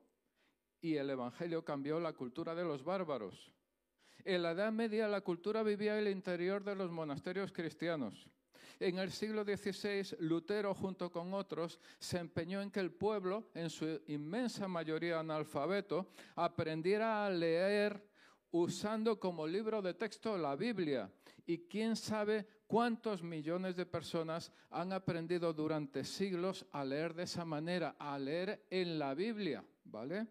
[0.80, 3.52] y el Evangelio cambió la cultura de los bárbaros.
[4.24, 8.28] En la Edad Media la cultura vivía en el interior de los monasterios cristianos.
[8.80, 13.70] En el siglo XVI, Lutero, junto con otros, se empeñó en que el pueblo, en
[13.70, 18.06] su inmensa mayoría analfabeto, aprendiera a leer
[18.52, 21.10] usando como libro de texto la Biblia.
[21.44, 27.44] Y quién sabe cuántos millones de personas han aprendido durante siglos a leer de esa
[27.44, 30.26] manera, a leer en la Biblia, ¿vale?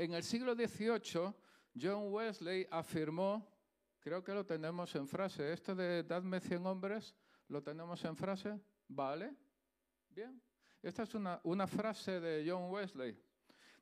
[0.00, 1.34] En el siglo XVIII,
[1.78, 3.46] John Wesley afirmó,
[3.98, 7.14] creo que lo tenemos en frase, esto de dadme cien hombres
[7.48, 8.58] ¿Lo tenemos en frase?
[8.88, 9.36] ¿Vale?
[10.08, 10.40] Bien.
[10.82, 13.14] Esta es una, frase de John Wesley.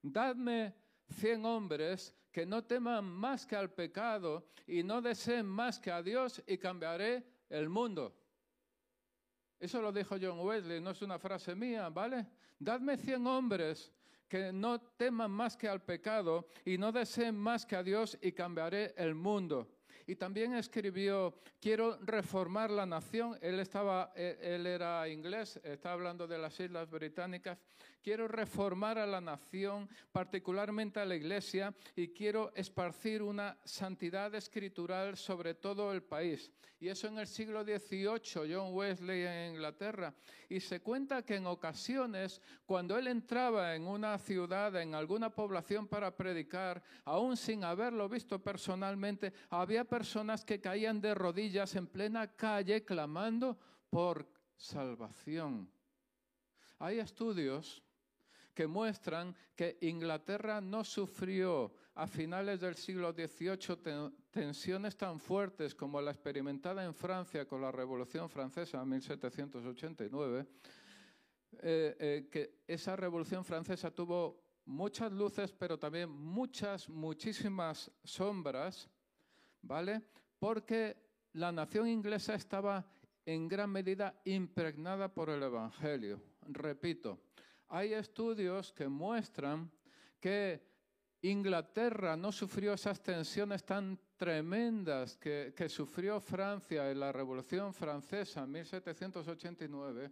[0.02, 0.74] Dadme
[1.08, 6.02] cien hombres que no teman más que al pecado y no deseen más que a
[6.02, 8.12] Dios y cambiaré el mundo.
[9.60, 12.26] Eso lo dijo John Wesley, no es una frase mía, ¿vale?
[12.58, 13.92] Dadme cien hombres
[14.28, 18.32] que no teman más que al pecado y no deseen más que a Dios y
[18.32, 19.66] cambiaré el mundo.
[20.08, 23.36] Y también escribió, quiero reformar la nación.
[23.42, 27.58] Él, estaba, él era inglés, está hablando de las Islas Británicas.
[28.02, 35.14] Quiero reformar a la nación, particularmente a la iglesia, y quiero esparcir una santidad escritural
[35.18, 36.50] sobre todo el país.
[36.80, 40.14] Y eso en el siglo XVIII, John Wesley en Inglaterra.
[40.48, 45.88] Y se cuenta que en ocasiones, cuando él entraba en una ciudad, en alguna población
[45.88, 49.97] para predicar, aún sin haberlo visto personalmente, había personas
[50.46, 53.58] que caían de rodillas en plena calle clamando
[53.90, 55.68] por salvación.
[56.78, 57.82] Hay estudios
[58.54, 66.00] que muestran que Inglaterra no sufrió a finales del siglo XVIII tensiones tan fuertes como
[66.00, 70.46] la experimentada en Francia con la Revolución Francesa en 1789,
[71.60, 78.88] eh, eh, que esa Revolución Francesa tuvo muchas luces, pero también muchas, muchísimas sombras,
[79.62, 80.02] ¿vale?
[80.38, 80.96] Porque
[81.34, 82.86] la nación inglesa estaba
[83.24, 86.20] en gran medida impregnada por el Evangelio.
[86.48, 87.18] Repito,
[87.68, 89.70] hay estudios que muestran
[90.18, 90.66] que
[91.22, 98.52] Inglaterra no sufrió esas tensiones tan tremendas que, sufrió Francia en la Revolución Francesa en
[98.52, 100.10] 1789,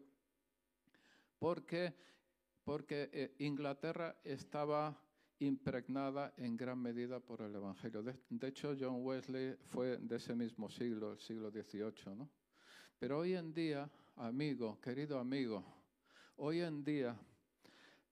[1.38, 1.94] porque,
[2.64, 4.96] porque eh, Inglaterra estaba
[5.38, 8.02] impregnada en gran medida por el Evangelio.
[8.02, 12.14] De, hecho, John Wesley fue de ese mismo siglo, el siglo XVIII.
[12.16, 12.30] ¿no?
[12.98, 15.64] Pero hoy en día, amigo, querido amigo,
[16.36, 17.18] hoy en día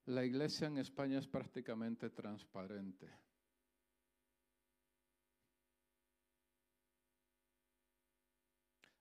[0.07, 3.09] la iglesia en España es prácticamente transparente.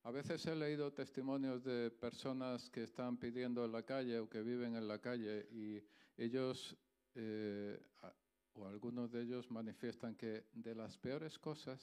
[0.04, 4.42] A veces he leído testimonios de personas que están pidiendo en la calle o que
[4.42, 5.82] viven en la calle y
[6.18, 6.78] ellos
[7.16, 7.80] eh,
[8.54, 11.80] o algunos de ellos manifiestan que de las peores cosas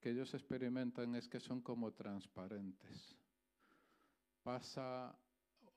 [0.00, 3.16] que ellos experimentan es que son como transparentes.
[4.42, 5.16] Pasa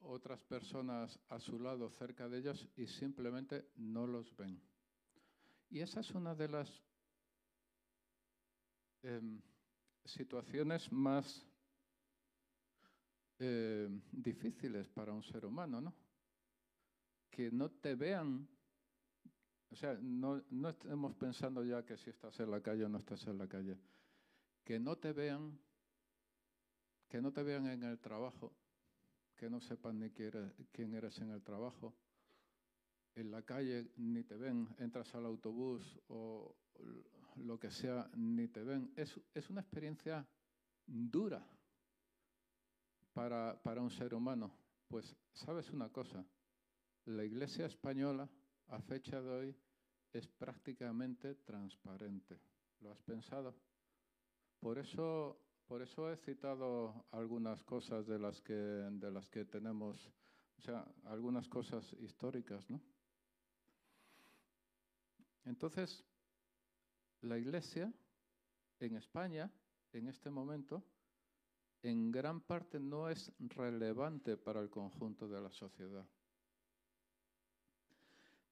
[0.01, 4.61] otras personas a su lado cerca de ellos y simplemente no los ven.
[5.69, 6.83] Y esa es una de las
[9.03, 9.41] em,
[10.05, 11.45] situaciones más
[13.39, 15.93] eh, difíciles para un ser humano, ¿no?
[17.29, 18.47] Que no te vean
[19.75, 22.97] o sea, no, no estemos pensando ya que si estás en la calle o no
[22.97, 23.77] estás en la calle.
[24.63, 25.59] Que no te vean,
[27.09, 28.53] que no te vean en el trabajo,
[29.35, 31.93] que no sepan ni quién eres en el trabajo.
[33.15, 36.55] En la calle ni te ven, entras al autobús o
[37.35, 38.93] lo que sea, ni te ven.
[38.95, 40.25] Es, es una experiencia
[40.85, 41.45] dura
[43.11, 44.55] para, para un ser humano.
[44.87, 46.25] Pues, ¿sabes una cosa?
[47.03, 48.29] La Iglesia española
[48.67, 49.64] a fecha de hoy
[50.15, 52.39] es prácticamente transparente.
[52.79, 53.53] ¿Lo has pensado?
[54.61, 60.09] Por eso, por eso he citado algunas cosas de las que, de las que tenemos,
[60.57, 62.81] o sea, algunas cosas históricas, ¿no?
[65.43, 66.05] Entonces,
[67.21, 67.93] la Iglesia
[68.79, 69.51] en España,
[69.91, 70.81] en este momento,
[71.83, 76.07] en gran parte no es relevante para el conjunto de la sociedad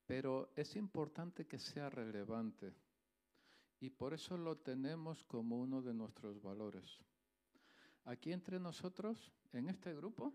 [0.05, 2.73] pero es importante que sea relevante
[3.79, 7.01] y por eso lo tenemos como uno de nuestros valores.
[8.05, 10.33] Aquí entre nosotros, en este grupo,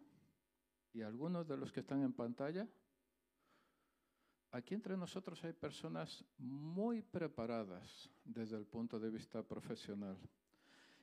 [0.93, 2.69] y algunos de los que están en pantalla,
[4.51, 10.19] aquí entre nosotros hay personas muy preparadas desde el punto de vista profesional.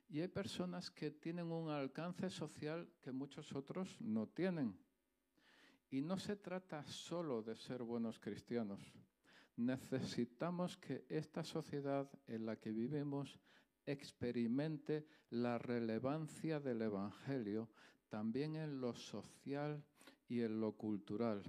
[0.09, 4.77] Y hay personas que tienen un alcance social que muchos otros no tienen.
[5.89, 8.79] Y no se trata solo de ser buenos cristianos.
[9.57, 13.39] Necesitamos que esta sociedad en la que vivimos
[13.85, 17.69] experimente la relevancia del Evangelio
[18.09, 19.83] también en lo social
[20.27, 21.43] y en lo cultural.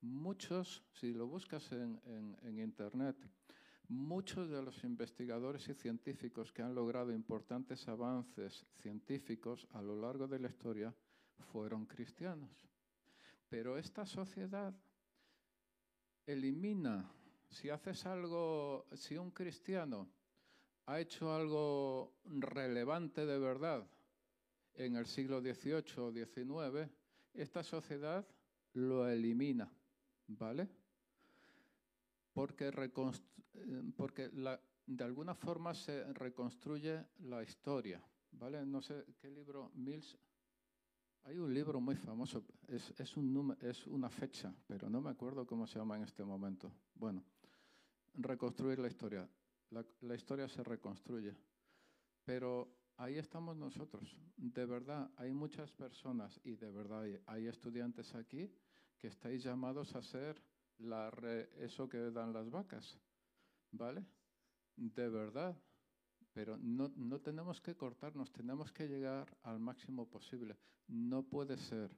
[0.00, 3.16] Muchos, si lo buscas en, Internet,
[3.88, 10.26] muchos de los investigadores y científicos que han logrado importantes avances científicos a lo largo
[10.26, 10.94] de la historia
[11.38, 12.71] fueron cristianos.
[13.52, 14.72] Pero esta sociedad
[16.24, 17.12] elimina,
[17.50, 20.08] si haces algo, si un cristiano
[20.86, 23.86] ha hecho algo relevante de verdad
[24.72, 26.90] en el siglo XVIII o XIX,
[27.34, 28.26] esta sociedad
[28.72, 29.70] lo elimina,
[30.28, 30.66] ¿vale?
[32.32, 32.72] Porque,
[33.94, 34.30] porque
[34.86, 38.64] de alguna forma se reconstruye la historia, ¿vale?
[38.64, 40.16] No sé qué libro, Mills,
[41.24, 42.42] hay un libro muy famoso,
[42.72, 46.24] es, es, un es una fecha, pero no me acuerdo cómo se llama en este
[46.24, 46.72] momento.
[46.94, 47.22] Bueno,
[48.14, 49.28] reconstruir la historia.
[49.70, 51.34] La, historia se reconstruye,
[52.24, 52.68] pero
[52.98, 54.16] ahí estamos nosotros.
[54.36, 58.50] De verdad, hay muchas personas y de verdad hay, estudiantes aquí
[58.98, 60.42] que estáis llamados a ser
[60.78, 61.10] la
[61.56, 62.98] eso que dan las vacas,
[63.70, 64.04] ¿vale?
[64.76, 65.56] De verdad,
[66.34, 70.58] pero no, no tenemos que cortarnos, tenemos que llegar al máximo posible.
[70.86, 71.96] No puede ser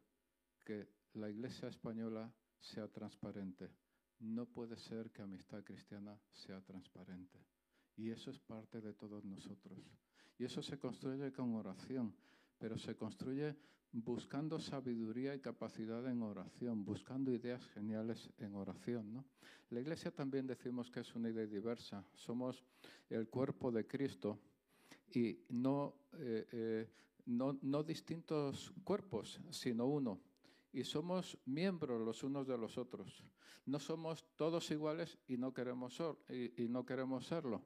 [0.65, 3.71] que la Iglesia española sea transparente.
[4.21, 7.39] No puede ser que Amistad Cristiana sea transparente.
[7.97, 9.79] Y eso es parte de todos nosotros.
[10.39, 12.15] Y eso se construye con oración,
[12.59, 13.57] pero se construye
[13.93, 19.13] buscando sabiduría y capacidad en oración, buscando ideas geniales en oración.
[19.13, 19.25] ¿no?
[19.71, 22.05] La iglesia también decimos que es una idea diversa.
[22.15, 22.65] Somos
[23.09, 24.41] el cuerpo de Cristo
[25.15, 26.91] y no, eh, eh,
[27.27, 30.19] no, no distintos cuerpos, sino uno.
[30.75, 33.25] Y somos miembros los unos de los otros.
[33.65, 35.99] No somos todos iguales y no queremos,
[36.29, 37.63] y, no queremos serlo.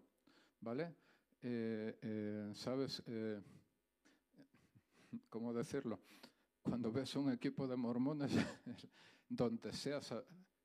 [0.60, 0.94] ¿Vale?
[1.42, 3.02] Eh, ¿Sabes?
[5.28, 6.00] ¿cómo decirlo?
[6.62, 8.30] Cuando ves un equipo de mormones,
[9.28, 10.14] donde seas,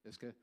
[0.04, 0.36] es que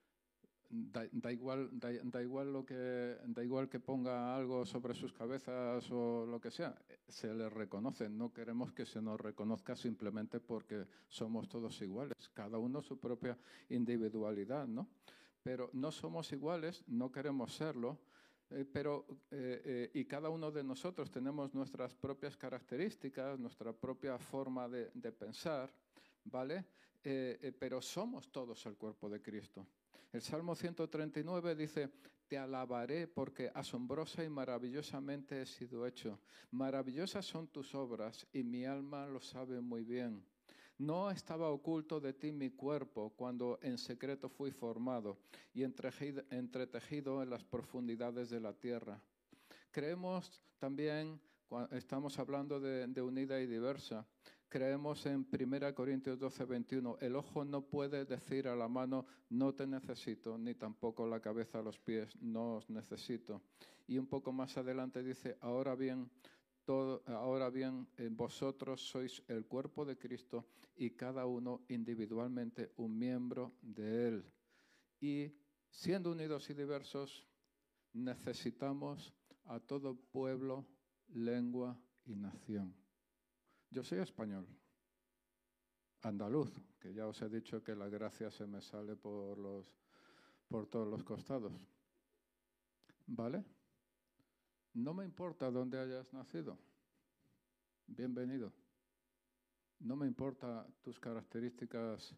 [0.71, 6.25] da, igual, da, igual lo que, da igual que ponga algo sobre sus cabezas o
[6.27, 6.75] lo que sea,
[7.09, 8.09] se les reconoce.
[8.09, 13.37] No queremos que se nos reconozca simplemente porque somos todos iguales, cada uno su propia
[13.69, 14.89] individualidad, ¿no?
[15.43, 17.99] Pero no somos iguales, no queremos serlo,
[18.51, 24.19] eh, pero, eh, eh, y cada uno de nosotros tenemos nuestras propias características, nuestra propia
[24.19, 25.73] forma de, de pensar,
[26.25, 26.65] ¿vale?
[27.59, 29.67] pero somos todos el cuerpo de Cristo.
[30.13, 31.91] El Salmo 139 dice,
[32.27, 36.19] te alabaré porque asombrosa y maravillosamente he sido hecho.
[36.51, 40.25] Maravillosas son tus obras y mi alma lo sabe muy bien.
[40.79, 45.19] No estaba oculto de ti mi cuerpo cuando en secreto fui formado
[45.53, 49.01] y entretejido en las profundidades de la tierra.
[49.71, 51.21] Creemos también,
[51.71, 54.07] estamos hablando de, unida y diversa,
[54.51, 59.55] creemos en 1 Corintios 12, 21, el ojo no puede decir a la mano, no
[59.55, 63.41] te necesito, ni tampoco la cabeza a los pies, no os necesito.
[63.87, 66.11] Y un poco más adelante dice, ahora bien,
[67.07, 70.47] ahora bien, eh, vosotros sois el cuerpo de Cristo
[70.77, 74.25] y cada uno individualmente un miembro de Él.
[75.01, 75.33] Y
[75.71, 77.25] siendo unidos y diversos,
[77.93, 80.67] necesitamos a todo pueblo,
[81.09, 82.75] lengua y nación.
[83.71, 84.47] Yo soy español,
[86.03, 86.51] andaluz,
[86.81, 89.73] que ya os he dicho que la gracia se me sale por, los,
[90.49, 91.53] por todos los costados.
[93.07, 93.45] ¿Vale?
[94.75, 96.59] No me importa dónde hayas nacido.
[97.87, 98.53] Bienvenido.
[99.79, 102.15] No me importa tus características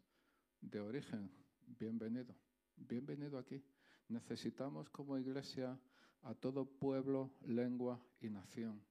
[0.60, 1.30] de origen.
[1.66, 2.34] Bienvenido.
[2.76, 3.62] Bienvenido aquí.
[4.08, 5.78] Necesitamos como iglesia
[6.22, 8.82] a todo pueblo, lengua y nación.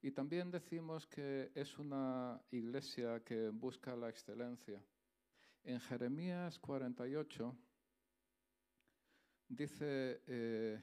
[0.00, 4.82] Y también decimos que es una iglesia que busca la excelencia.
[5.64, 7.56] En Jeremías 48
[9.48, 10.80] dice, eh,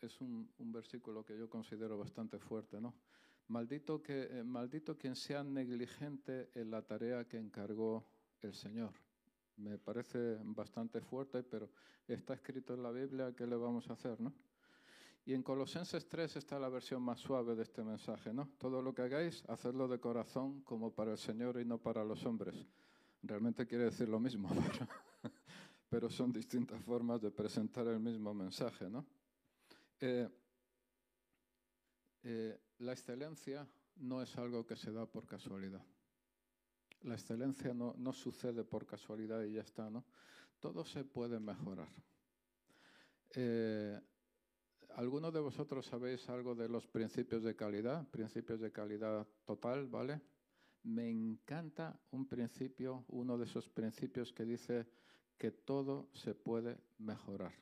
[0.00, 2.94] es un, versículo que yo considero bastante fuerte, ¿no?
[3.48, 8.06] Maldito, que, eh, maldito quien sea negligente en la tarea que encargó
[8.40, 8.92] el Señor.
[9.56, 11.70] Me parece bastante fuerte, pero
[12.06, 14.32] está escrito en la Biblia, ¿qué le vamos a hacer, no?
[15.28, 18.48] Y en Colosenses 3 está la versión más suave de este mensaje, ¿no?
[18.56, 22.24] Todo lo que hagáis, hacedlo de corazón como para el Señor y no para los
[22.24, 22.56] hombres.
[23.22, 24.48] Realmente quiere decir lo mismo,
[25.90, 29.04] pero, son distintas formas de presentar el mismo mensaje, ¿no?
[30.00, 30.30] Eh,
[32.22, 35.84] eh, la excelencia no es algo que se da por casualidad.
[37.02, 40.06] La excelencia no, no, sucede por casualidad y ya está, ¿no?
[40.58, 41.90] Todo se puede mejorar.
[43.34, 44.00] Eh,
[44.90, 48.08] ¿Alguno de vosotros sabéis algo de los principios de calidad?
[48.08, 50.20] Principios de calidad total, ¿vale?
[50.82, 54.86] Me encanta un principio, uno de esos principios que dice
[55.36, 57.52] que todo se puede mejorar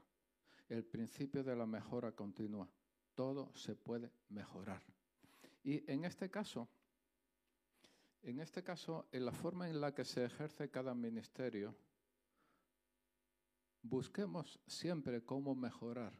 [0.69, 2.69] el principio de la mejora continua.
[3.15, 4.83] Todo se puede mejorar.
[5.63, 6.69] Y en este caso,
[8.23, 11.75] en este caso, en la forma en la que se ejerce cada ministerio,
[13.83, 16.13] busquemos siempre cómo mejorar,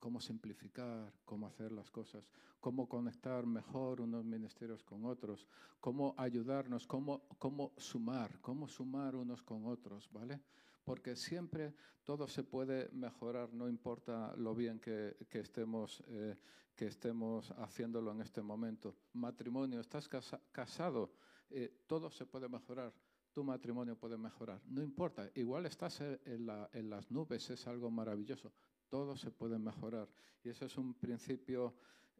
[0.00, 5.46] cómo simplificar, cómo hacer las cosas, cómo conectar mejor unos ministerios con otros,
[5.78, 10.40] cómo ayudarnos, cómo, cómo sumar, cómo sumar unos con otros, ¿vale?
[10.84, 11.74] porque siempre
[12.04, 16.36] todo se puede mejorar, no importa lo bien que, estemos, eh,
[16.74, 18.96] que estemos haciéndolo en este momento.
[19.12, 20.08] Matrimonio, estás
[20.50, 21.12] casado,
[21.50, 22.92] eh, todo se puede mejorar,
[23.32, 24.60] tu matrimonio puede mejorar.
[24.66, 28.52] No importa, igual estás en, las nubes, es algo maravilloso.
[28.90, 30.08] Todo se puede mejorar.
[30.44, 31.74] Y ese es un principio,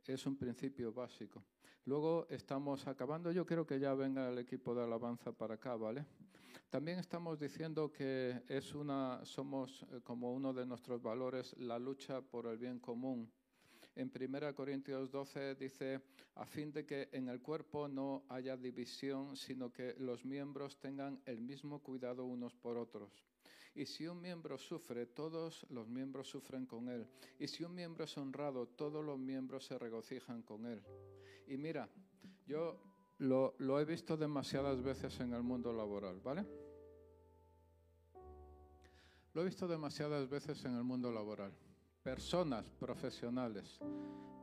[0.06, 1.42] es un principio básico.
[1.84, 3.32] Luego estamos acabando.
[3.32, 6.06] Yo quiero que ya venga el equipo de alabanza para acá, ¿vale?
[6.70, 12.20] También estamos diciendo que es una, somos eh, como uno de nuestros valores la lucha
[12.20, 13.28] por el bien común.
[13.96, 16.00] En 1 Corintios 12 dice,
[16.36, 21.20] a fin de que en el cuerpo no haya división, sino que los miembros tengan
[21.26, 23.29] el mismo cuidado unos por otros.
[23.74, 27.06] Y si un miembro sufre, todos los miembros sufren con él.
[27.38, 30.82] Y si un miembro es honrado, todos los miembros se regocijan con él.
[31.46, 31.88] Y mira,
[32.46, 32.80] yo
[33.18, 36.46] lo, he visto demasiadas veces en el mundo laboral, ¿vale?
[39.32, 41.52] Lo he visto demasiadas veces en el mundo laboral
[42.02, 43.78] personas profesionales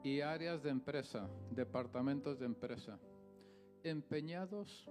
[0.04, 3.00] y áreas de empresa, departamentos de empresa,
[3.84, 4.88] empeñados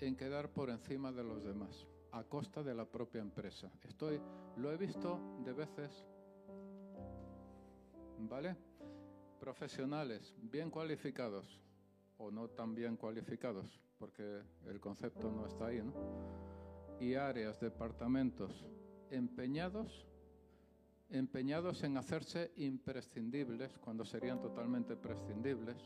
[0.00, 3.70] en quedar por encima de los demás, a costa de la propia empresa.
[3.82, 4.20] Estoy,
[4.56, 6.06] lo he visto de veces,
[8.18, 8.56] ¿vale?
[9.38, 11.60] Profesionales bien cualificados
[12.18, 15.94] o no tan bien cualificados, porque el concepto no está ahí, ¿no?
[17.00, 18.66] Y áreas, departamentos
[19.10, 20.06] empeñados
[21.10, 25.76] empeñados en hacerse imprescindibles cuando serían totalmente prescindibles,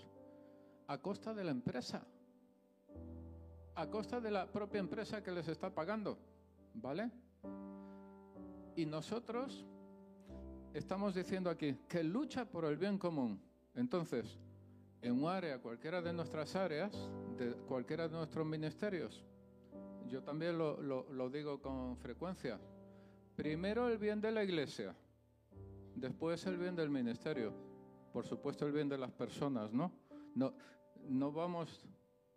[0.87, 2.07] a costa de la empresa,
[3.75, 6.19] a costa de la propia empresa que les está pagando,
[6.75, 7.11] ¿vale?
[8.77, 9.65] Y nosotros
[10.73, 13.41] estamos diciendo aquí que lucha por el bien común.
[13.75, 14.39] Entonces,
[15.03, 16.93] en un área, cualquiera de nuestras áreas,
[17.37, 19.25] de cualquiera de nuestros ministerios,
[20.07, 22.61] yo también lo, lo digo con frecuencia,
[23.35, 24.95] primero el bien de la iglesia,
[25.95, 27.53] Después el bien del ministerio,
[28.13, 29.93] por supuesto el bien de las personas, ¿no?
[30.35, 30.53] No,
[31.09, 31.87] no vamos,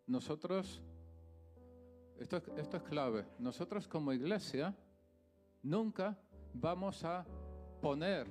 [0.05, 0.81] nosotros,
[2.19, 4.75] esto, es clave, nosotros como iglesia
[5.63, 6.17] nunca
[6.53, 7.25] vamos a
[7.81, 8.27] poner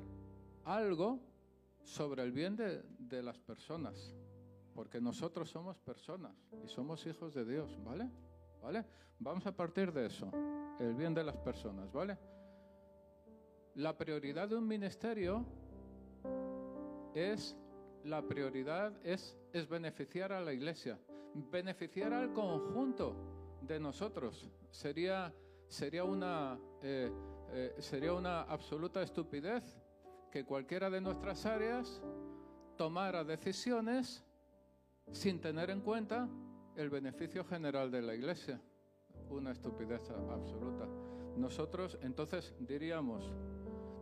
[0.65, 1.21] algo
[1.83, 4.15] sobre el bien de, de las personas,
[4.75, 6.33] porque nosotros somos personas
[6.65, 8.11] y somos hijos de Dios, ¿vale?
[8.63, 8.85] ¿Vale?
[9.19, 10.31] Vamos a partir de eso,
[10.81, 12.19] el bien de las personas, ¿vale?
[13.77, 15.45] La prioridad de un ministerio
[17.15, 17.57] es
[18.05, 20.99] la prioridad es, es beneficiar a la iglesia,
[21.51, 24.49] beneficiar al conjunto de nosotros.
[24.71, 25.33] Sería,
[25.69, 27.11] sería, una, eh,
[27.53, 29.77] eh, sería una absoluta estupidez
[30.31, 32.03] que cualquiera de nuestras áreas
[32.77, 34.25] tomara decisiones
[35.13, 36.29] sin tener en cuenta
[36.77, 38.61] el beneficio general de la iglesia.
[39.31, 40.87] Una estupidez absoluta.
[41.37, 43.33] Nosotros entonces diríamos,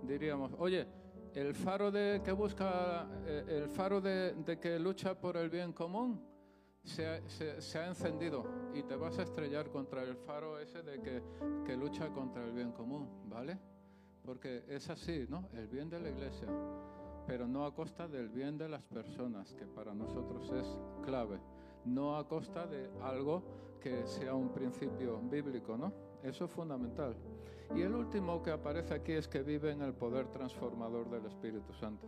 [0.03, 0.87] diríamos, oye,
[1.35, 6.34] el faro de que busca, eh, el faro de, que lucha por el bien común
[6.85, 12.11] se ha, encendido y te vas a estrellar contra el faro ese de que, lucha
[12.11, 13.59] contra el bien común, ¿vale?
[14.24, 15.49] Porque es así, ¿no?
[15.55, 16.49] El bien de la iglesia,
[17.26, 21.41] pero no a costa del bien de las personas, que para nosotros es clave,
[21.85, 23.43] no a costa de algo
[23.80, 25.93] que sea un principio bíblico, ¿no?
[26.22, 27.16] Eso es fundamental.
[27.74, 31.72] Y el último que aparece aquí es que vive en el poder transformador del Espíritu
[31.72, 32.07] Santo.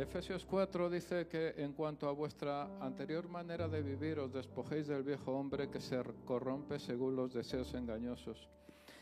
[0.00, 5.02] Efesios 4 dice que en cuanto a vuestra anterior manera de vivir os despojéis del
[5.02, 8.48] viejo hombre que se corrompe según los deseos engañosos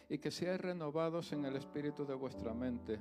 [0.08, 2.98] y que seáis renovados en el espíritu de vuestra mente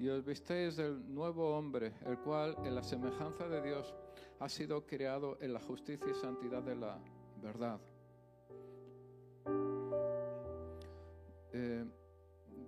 [0.00, 3.94] y os vistéis del nuevo hombre, el cual en la semejanza de Dios
[4.40, 6.98] ha sido creado en la justicia y santidad de la
[7.40, 7.78] verdad.
[11.52, 11.84] Eh,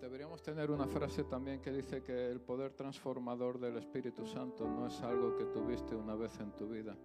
[0.00, 4.86] deberíamos tener una frase también que dice que el poder transformador del Espíritu Santo no
[4.86, 6.96] es algo que tuviste una vez en tu vida,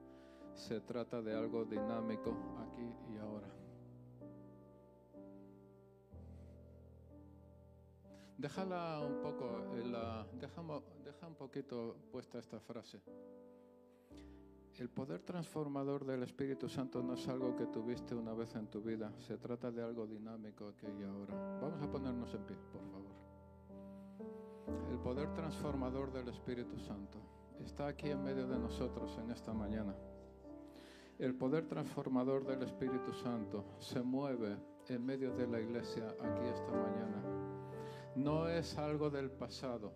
[0.53, 3.49] se trata de algo dinámico aquí y ahora.
[8.37, 10.61] Déjala un poco, la, deja,
[11.03, 13.01] deja un poquito puesta esta frase.
[14.79, 18.81] El poder transformador del Espíritu Santo no es algo que tuviste una vez en tu
[18.81, 21.59] vida, se trata de algo dinámico aquí y ahora.
[21.61, 23.13] Vamos a ponernos en pie, por favor.
[24.91, 27.19] El poder transformador del Espíritu Santo
[27.59, 29.95] está aquí en medio de nosotros en esta mañana.
[31.19, 34.57] El poder transformador del Espíritu Santo se mueve
[34.89, 37.23] en medio de la iglesia aquí esta mañana.
[38.15, 39.93] No es algo del pasado.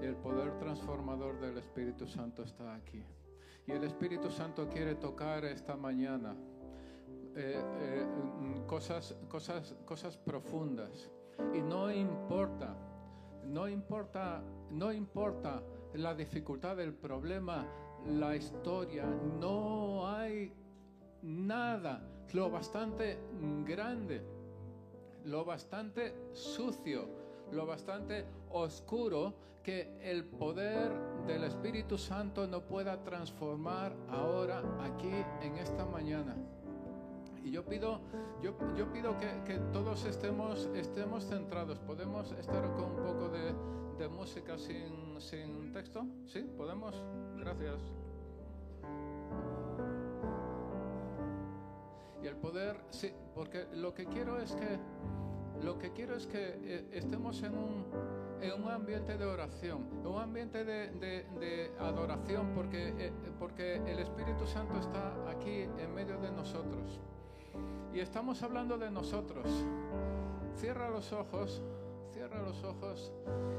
[0.00, 3.04] El poder transformador del Espíritu Santo está aquí.
[3.66, 6.34] Y el Espíritu Santo quiere tocar esta mañana
[7.36, 8.06] eh, eh,
[8.66, 11.10] cosas, cosas, cosas profundas.
[11.54, 12.74] Y no importa,
[13.44, 15.62] no importa, no importa
[15.94, 17.66] la dificultad del problema,
[18.06, 20.52] la historia, no hay
[21.22, 22.02] nada,
[22.32, 23.18] lo bastante
[23.64, 24.22] grande,
[25.24, 27.08] lo bastante sucio,
[27.52, 30.92] lo bastante oscuro que el poder
[31.26, 36.36] del Espíritu Santo no pueda transformar ahora aquí en esta mañana.
[37.44, 38.00] Y yo pido,
[38.42, 41.78] yo, yo pido que, que, todos estemos, estemos centrados.
[41.78, 43.54] ¿Podemos estar con un poco de,
[43.98, 46.06] de música sin, sin texto?
[46.26, 46.40] ¿Sí?
[46.56, 47.02] ¿Podemos?
[47.38, 47.80] Gracias.
[52.22, 54.78] Y el poder, sí, porque lo que quiero es que,
[55.64, 57.86] lo que quiero es que eh, estemos en un,
[58.40, 64.46] en un ambiente de oración, en un ambiente de, adoración, porque, eh, porque el Espíritu
[64.46, 67.00] Santo está aquí en medio de nosotros.
[67.92, 69.46] Y estamos hablando de nosotros.
[70.56, 71.62] Cierra los ojos,
[72.12, 73.12] cierra los ojos.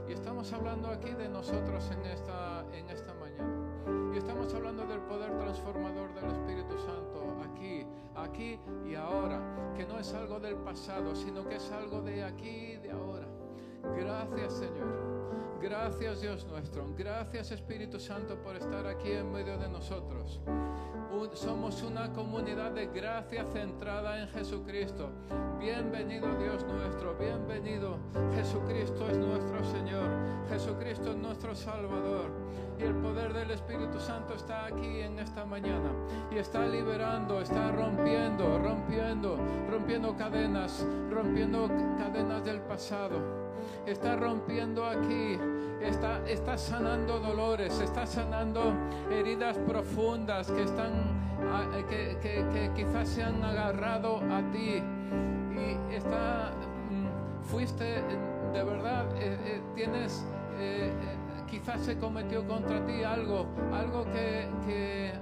[0.07, 4.13] Y estamos hablando aquí de nosotros en esta, en esta mañana.
[4.13, 8.59] Y estamos hablando del poder transformador del Espíritu Santo aquí, aquí
[8.89, 9.73] y ahora.
[9.75, 13.27] Que no es algo del pasado, sino que es algo de aquí y de ahora.
[13.84, 15.11] Gracias Señor.
[15.61, 16.93] Gracias Dios nuestro.
[16.97, 20.41] Gracias Espíritu Santo por estar aquí en medio de nosotros.
[21.34, 25.09] Somos una comunidad de gracia centrada en Jesucristo.
[25.59, 27.99] Bienvenido Dios nuestro, bienvenido.
[28.36, 30.09] Jesucristo es nuestro Señor,
[30.49, 32.32] Jesucristo es nuestro Salvador.
[32.79, 35.91] Y el poder del Espíritu Santo está aquí en esta mañana
[36.32, 39.38] y está liberando, está rompiendo, rompiendo,
[39.69, 41.67] rompiendo cadenas, rompiendo
[41.97, 43.41] cadenas del pasado
[43.86, 45.38] está rompiendo aquí,
[45.82, 48.74] está, sanando dolores, está sanando
[49.12, 50.91] heridas profundas que están
[51.52, 54.82] ah, que, que, quizás se han agarrado a ti.
[55.52, 56.52] Y está
[56.89, 58.02] mm, fuiste
[58.54, 60.26] de verdad eh, eh, tienes
[60.58, 60.91] eh,
[61.52, 64.30] quizás se cometió contra ti algo, algo que,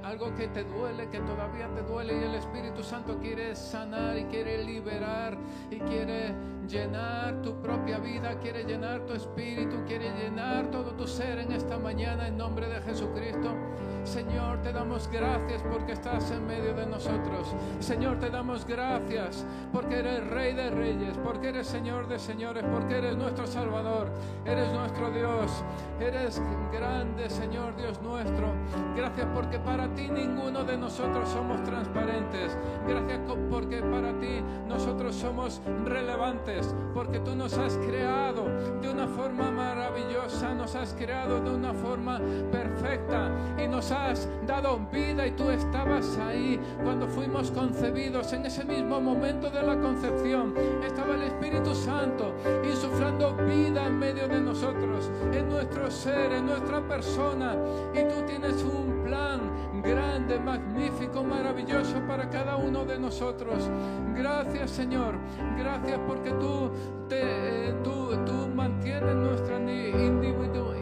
[0.09, 4.23] algo que te duele, que todavía te duele y el Espíritu Santo quiere sanar y
[4.23, 5.37] quiere liberar
[5.69, 6.33] y quiere
[6.67, 11.77] llenar tu propia vida, quiere llenar tu espíritu, quiere llenar todo tu ser en esta
[11.77, 13.55] mañana en nombre de Jesucristo.
[14.03, 17.53] Señor, te damos gracias porque estás en medio de nosotros.
[17.79, 22.97] Señor, te damos gracias porque eres Rey de Reyes, porque eres Señor de Señores, porque
[22.97, 24.09] eres nuestro Salvador,
[24.45, 25.63] eres nuestro Dios,
[25.99, 26.41] eres
[26.71, 28.53] grande, Señor Dios nuestro.
[28.95, 32.55] Gracias porque para ti ninguno de nosotros somos transparentes.
[32.87, 33.19] Gracias
[33.49, 38.45] porque para ti nosotros somos relevantes, porque tú nos has creado
[38.81, 42.19] de una forma maravillosa, nos has creado de una forma
[42.51, 48.31] perfecta y nos has dado vida y tú estabas ahí cuando fuimos concebidos.
[48.33, 50.53] En ese mismo momento de la concepción
[50.85, 52.33] estaba el Espíritu Santo
[52.63, 57.55] insuflando vida en medio de nosotros, en nuestro ser, en nuestra persona.
[57.93, 59.41] Y tú tienes un plan
[59.81, 63.69] grande, magnífico, maravilloso para cada uno de nosotros.
[64.15, 65.15] Gracias Señor,
[65.57, 66.71] gracias porque tú,
[67.07, 69.59] te, tú, tú mantienes nuestra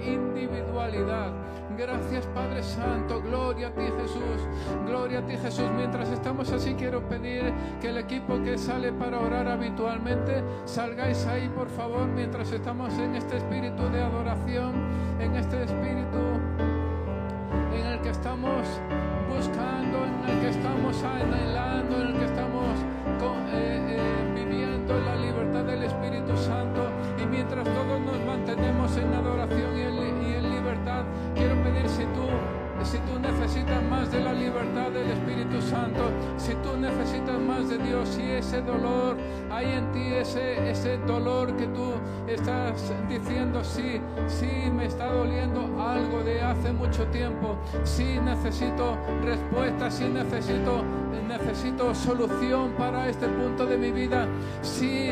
[0.07, 1.31] individualidad.
[1.77, 4.47] Gracias Padre Santo, gloria a ti Jesús,
[4.87, 5.69] gloria a ti Jesús.
[5.75, 11.49] Mientras estamos así quiero pedir que el equipo que sale para orar habitualmente salgáis ahí
[11.49, 14.73] por favor mientras estamos en este espíritu de adoración,
[15.19, 16.17] en este espíritu
[17.79, 18.67] en el que estamos
[19.29, 22.75] buscando, en el que estamos anhelando, en el que estamos
[23.53, 26.89] eh, eh, viviendo la libertad del Espíritu Santo.
[27.21, 31.03] Y mientras todos nos mantenemos en adoración y en, y en libertad,
[31.35, 32.27] quiero pedir si tú
[32.83, 37.79] si tú necesitas más de la libertad del Espíritu Santo, si tú necesitas más de
[37.79, 39.17] Dios, si ese dolor
[39.51, 41.86] hay en ti, ese, ese dolor que tú
[42.37, 49.89] estás diciendo, sí, sí me está doliendo algo de hace mucho tiempo, sí necesito respuesta,
[49.89, 50.83] sí necesito,
[51.27, 54.27] necesito solución para este punto de mi vida,
[54.61, 55.09] sí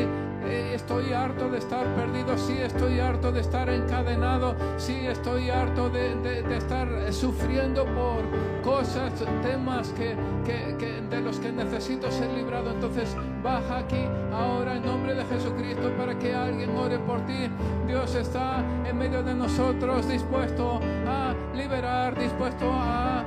[0.48, 5.90] eh, estoy harto de estar perdido, sí estoy harto de estar encadenado, sí estoy harto
[5.90, 8.22] de, estar sufriendo por
[8.62, 9.12] cosas,
[9.42, 10.14] temas que,
[10.44, 12.70] que, que, de los que necesito ser librado.
[12.70, 13.16] Entonces
[13.46, 17.48] baja aquí ahora en nombre de Jesucristo para que alguien ore por ti.
[17.86, 23.24] Dios está en medio de nosotros dispuesto a liberar, dispuesto a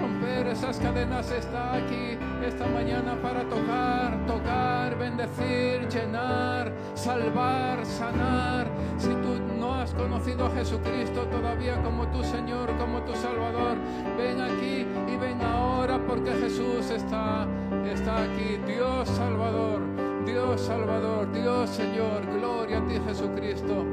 [0.00, 8.66] romper esas cadenas está aquí esta mañana para tocar, tocar, bendecir, llenar, salvar, sanar.
[8.98, 13.76] Si tú no has conocido a Jesucristo todavía como tu Señor, como tu Salvador,
[14.16, 17.46] ven aquí y ven ahora porque Jesús está,
[17.90, 18.58] está aquí.
[18.66, 19.80] Dios Salvador,
[20.24, 23.84] Dios Salvador, Dios Señor, gloria a ti Jesucristo.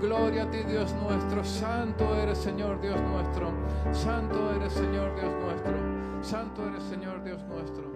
[0.00, 1.42] Gloria a ti, Dios nuestro.
[1.42, 3.52] Santo eres, Señor Dios nuestro.
[3.92, 5.74] Santo eres, Señor Dios nuestro.
[6.22, 7.87] Santo eres, Señor Dios nuestro.